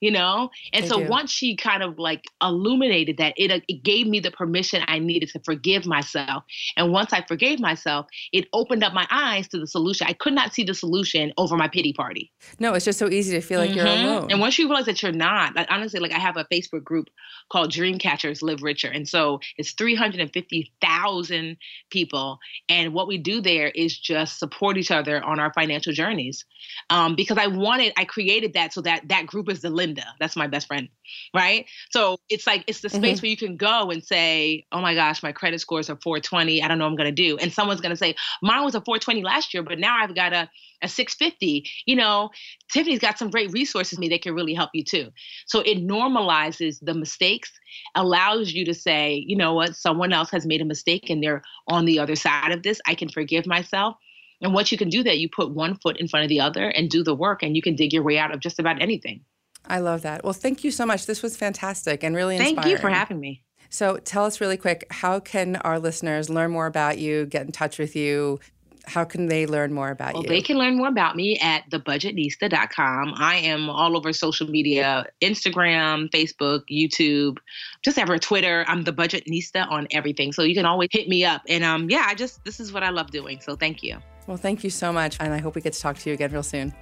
you 0.00 0.10
know? 0.10 0.50
And 0.72 0.84
they 0.84 0.88
so 0.88 1.02
do. 1.02 1.08
once 1.08 1.30
she 1.30 1.56
kind 1.56 1.82
of 1.82 1.98
like 1.98 2.24
illuminated 2.42 3.16
that 3.18 3.34
it, 3.36 3.50
uh, 3.50 3.60
it 3.68 3.82
gave 3.82 4.06
me 4.06 4.20
the 4.20 4.30
permission 4.30 4.82
i 4.88 4.98
needed 4.98 5.30
to 5.30 5.40
forgive 5.40 5.86
myself. 5.86 6.44
And 6.76 6.92
once 6.92 7.12
i 7.12 7.22
forgave 7.26 7.60
myself 7.60 8.06
it 8.32 8.46
opened 8.52 8.84
up 8.84 8.92
my 8.92 9.06
eyes 9.10 9.48
to 9.48 9.58
the 9.58 9.66
solution. 9.66 10.06
I 10.06 10.12
could 10.12 10.34
not 10.34 10.52
see 10.52 10.64
the 10.64 10.74
solution 10.74 11.32
over 11.38 11.56
my 11.56 11.68
pity 11.68 11.92
party. 11.92 12.32
No 12.58 12.74
it's 12.74 12.84
just 12.84 12.98
so 12.98 13.08
easy 13.08 13.34
to 13.34 13.40
feel 13.40 13.60
like 13.60 13.70
mm-hmm. 13.70 13.78
you're 13.78 13.86
alone. 13.86 14.30
And 14.30 14.40
once 14.40 14.58
you 14.58 14.66
realize 14.66 14.86
that 14.86 15.02
you're 15.02 15.12
not 15.12 15.54
like, 15.54 15.68
honestly 15.70 16.00
like 16.00 16.12
i 16.12 16.18
have 16.18 16.36
a 16.36 16.44
facebook 16.52 16.84
group 16.84 17.08
called 17.50 17.70
dream 17.70 17.98
catchers 17.98 18.42
live 18.42 18.62
richer. 18.62 18.88
And 18.88 19.08
so 19.08 19.40
it's 19.56 19.72
350000 19.72 21.56
people. 21.90 22.38
And 22.68 22.92
what 22.92 23.08
we 23.08 23.18
do 23.18 23.40
there 23.40 23.68
is 23.68 23.96
just 23.96 24.38
support 24.38 24.76
each 24.76 24.90
other 24.90 25.24
on 25.24 25.38
our 25.38 25.52
financial 25.52 25.92
journeys. 25.92 26.44
Um, 26.90 27.14
because 27.14 27.38
i 27.38 27.46
wanted 27.46 27.92
i 27.96 28.04
created 28.04 28.52
that 28.54 28.72
so 28.72 28.80
that 28.82 29.08
that 29.08 29.26
group 29.26 29.48
is 29.48 29.62
the 29.62 29.70
Linda. 29.86 30.04
That's 30.18 30.36
my 30.36 30.46
best 30.46 30.66
friend. 30.66 30.88
Right. 31.34 31.66
So 31.90 32.18
it's 32.28 32.46
like, 32.46 32.64
it's 32.66 32.80
the 32.80 32.88
space 32.88 33.18
mm-hmm. 33.18 33.24
where 33.24 33.30
you 33.30 33.36
can 33.36 33.56
go 33.56 33.90
and 33.90 34.04
say, 34.04 34.66
oh 34.72 34.80
my 34.80 34.94
gosh, 34.94 35.22
my 35.22 35.32
credit 35.32 35.60
scores 35.60 35.88
are 35.88 35.98
420. 36.02 36.62
I 36.62 36.68
don't 36.68 36.78
know 36.78 36.84
what 36.84 36.90
I'm 36.90 36.96
going 36.96 37.14
to 37.14 37.22
do. 37.22 37.36
And 37.38 37.52
someone's 37.52 37.80
going 37.80 37.90
to 37.90 37.96
say, 37.96 38.16
mine 38.42 38.64
was 38.64 38.74
a 38.74 38.80
420 38.80 39.22
last 39.22 39.54
year, 39.54 39.62
but 39.62 39.78
now 39.78 39.96
I've 40.02 40.14
got 40.14 40.32
a, 40.32 40.50
a 40.82 40.88
650. 40.88 41.64
You 41.86 41.96
know, 41.96 42.30
Tiffany's 42.72 42.98
got 42.98 43.18
some 43.18 43.30
great 43.30 43.52
resources 43.52 43.98
me 43.98 44.08
that 44.08 44.22
can 44.22 44.34
really 44.34 44.54
help 44.54 44.70
you 44.74 44.82
too. 44.82 45.10
So 45.46 45.60
it 45.60 45.78
normalizes 45.78 46.78
the 46.82 46.94
mistakes, 46.94 47.52
allows 47.94 48.52
you 48.52 48.64
to 48.64 48.74
say, 48.74 49.24
you 49.26 49.36
know 49.36 49.54
what, 49.54 49.76
someone 49.76 50.12
else 50.12 50.30
has 50.30 50.46
made 50.46 50.60
a 50.60 50.66
mistake 50.66 51.08
and 51.08 51.22
they're 51.22 51.42
on 51.68 51.84
the 51.84 52.00
other 52.00 52.16
side 52.16 52.52
of 52.52 52.62
this. 52.62 52.80
I 52.86 52.94
can 52.94 53.08
forgive 53.08 53.46
myself. 53.46 53.96
And 54.42 54.52
once 54.52 54.70
you 54.70 54.78
can 54.78 54.88
do 54.88 55.02
that, 55.04 55.18
you 55.18 55.28
put 55.28 55.50
one 55.50 55.76
foot 55.76 55.98
in 55.98 56.08
front 56.08 56.24
of 56.24 56.28
the 56.28 56.40
other 56.40 56.68
and 56.68 56.90
do 56.90 57.02
the 57.02 57.14
work, 57.14 57.42
and 57.42 57.56
you 57.56 57.62
can 57.62 57.74
dig 57.74 57.92
your 57.92 58.02
way 58.02 58.18
out 58.18 58.34
of 58.34 58.40
just 58.40 58.58
about 58.58 58.82
anything. 58.82 59.24
I 59.68 59.80
love 59.80 60.02
that. 60.02 60.24
Well, 60.24 60.32
thank 60.32 60.64
you 60.64 60.70
so 60.70 60.86
much. 60.86 61.06
This 61.06 61.22
was 61.22 61.36
fantastic 61.36 62.02
and 62.02 62.14
really 62.14 62.36
inspiring. 62.36 62.56
Thank 62.56 62.68
you 62.68 62.78
for 62.78 62.90
having 62.90 63.20
me. 63.20 63.42
So, 63.68 63.96
tell 63.98 64.24
us 64.24 64.40
really 64.40 64.56
quick 64.56 64.86
how 64.90 65.20
can 65.20 65.56
our 65.56 65.78
listeners 65.78 66.30
learn 66.30 66.50
more 66.50 66.66
about 66.66 66.98
you, 66.98 67.26
get 67.26 67.46
in 67.46 67.52
touch 67.52 67.78
with 67.78 67.96
you? 67.96 68.40
How 68.86 69.02
can 69.02 69.26
they 69.26 69.46
learn 69.46 69.72
more 69.72 69.90
about 69.90 70.14
well, 70.14 70.22
you? 70.22 70.28
They 70.28 70.40
can 70.40 70.58
learn 70.58 70.76
more 70.76 70.86
about 70.86 71.16
me 71.16 71.36
at 71.40 71.68
thebudgetnista.com. 71.70 73.14
I 73.16 73.36
am 73.38 73.68
all 73.68 73.96
over 73.96 74.12
social 74.12 74.48
media 74.48 75.06
Instagram, 75.20 76.08
Facebook, 76.10 76.62
YouTube, 76.70 77.38
just 77.82 77.98
ever 77.98 78.16
Twitter. 78.16 78.64
I'm 78.68 78.84
the 78.84 78.92
Budgetnista 78.92 79.68
on 79.68 79.88
everything. 79.90 80.32
So 80.32 80.44
you 80.44 80.54
can 80.54 80.66
always 80.66 80.90
hit 80.92 81.08
me 81.08 81.24
up. 81.24 81.42
And 81.48 81.64
um, 81.64 81.90
yeah, 81.90 82.04
I 82.06 82.14
just, 82.14 82.44
this 82.44 82.60
is 82.60 82.72
what 82.72 82.84
I 82.84 82.90
love 82.90 83.10
doing. 83.10 83.40
So 83.40 83.56
thank 83.56 83.82
you. 83.82 83.98
Well, 84.28 84.36
thank 84.36 84.62
you 84.62 84.70
so 84.70 84.92
much. 84.92 85.16
And 85.18 85.34
I 85.34 85.38
hope 85.38 85.56
we 85.56 85.62
get 85.62 85.72
to 85.72 85.80
talk 85.80 85.98
to 85.98 86.08
you 86.08 86.14
again 86.14 86.30
real 86.30 86.44
soon. 86.44 86.72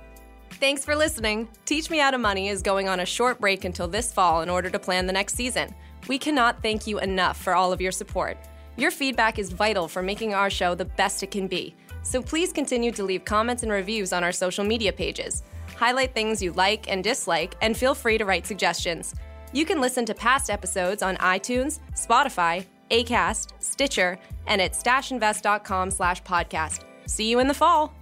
Thanks 0.61 0.85
for 0.85 0.97
listening. 0.97 1.49
Teach 1.67 1.91
Me 1.91 1.99
How 1.99 2.11
to 2.11 2.19
Money 2.19 2.49
is 2.49 2.63
going 2.63 2.89
on 2.89 3.01
a 3.01 3.07
short 3.07 3.41
break 3.41 3.65
until 3.65 3.89
this 3.89 4.13
fall 4.13 4.43
in 4.43 4.49
order 4.49 4.71
to 4.71 4.79
plan 4.79 5.07
the 5.07 5.13
next 5.13 5.35
season. 5.35 5.75
We 6.09 6.19
cannot 6.19 6.63
thank 6.63 6.87
you 6.87 7.01
enough 7.01 7.37
for 7.37 7.55
all 7.55 7.73
of 7.73 7.81
your 7.81 7.93
support. 7.93 8.39
Your 8.77 8.91
feedback 8.91 9.39
is 9.39 9.53
vital 9.53 9.89
for 9.89 10.03
making 10.03 10.33
our 10.33 10.51
show 10.51 10.75
the 10.75 10.85
best 10.85 11.23
it 11.23 11.31
can 11.31 11.49
be. 11.49 11.75
So 12.03 12.23
please 12.23 12.53
continue 12.53 12.93
to 12.93 13.05
leave 13.05 13.25
comments 13.25 13.63
and 13.63 13.73
reviews 13.73 14.13
on 14.13 14.23
our 14.23 14.33
social 14.33 14.65
media 14.65 14.93
pages. 14.93 15.43
Highlight 15.77 16.15
things 16.15 16.43
you 16.43 16.53
like 16.53 16.91
and 16.91 17.03
dislike, 17.03 17.57
and 17.61 17.77
feel 17.77 17.95
free 17.95 18.19
to 18.19 18.25
write 18.25 18.47
suggestions. 18.47 19.15
You 19.53 19.65
can 19.65 19.81
listen 19.81 20.05
to 20.07 20.15
past 20.15 20.51
episodes 20.51 21.03
on 21.03 21.17
iTunes, 21.17 21.81
Spotify, 21.95 22.65
Acast, 22.91 23.53
Stitcher, 23.61 24.19
and 24.47 24.61
at 24.61 24.73
stashinvest.com 24.73 25.91
slash 25.91 26.23
podcast. 26.23 26.85
See 27.07 27.29
you 27.29 27.39
in 27.39 27.49
the 27.49 27.55
fall. 27.55 27.95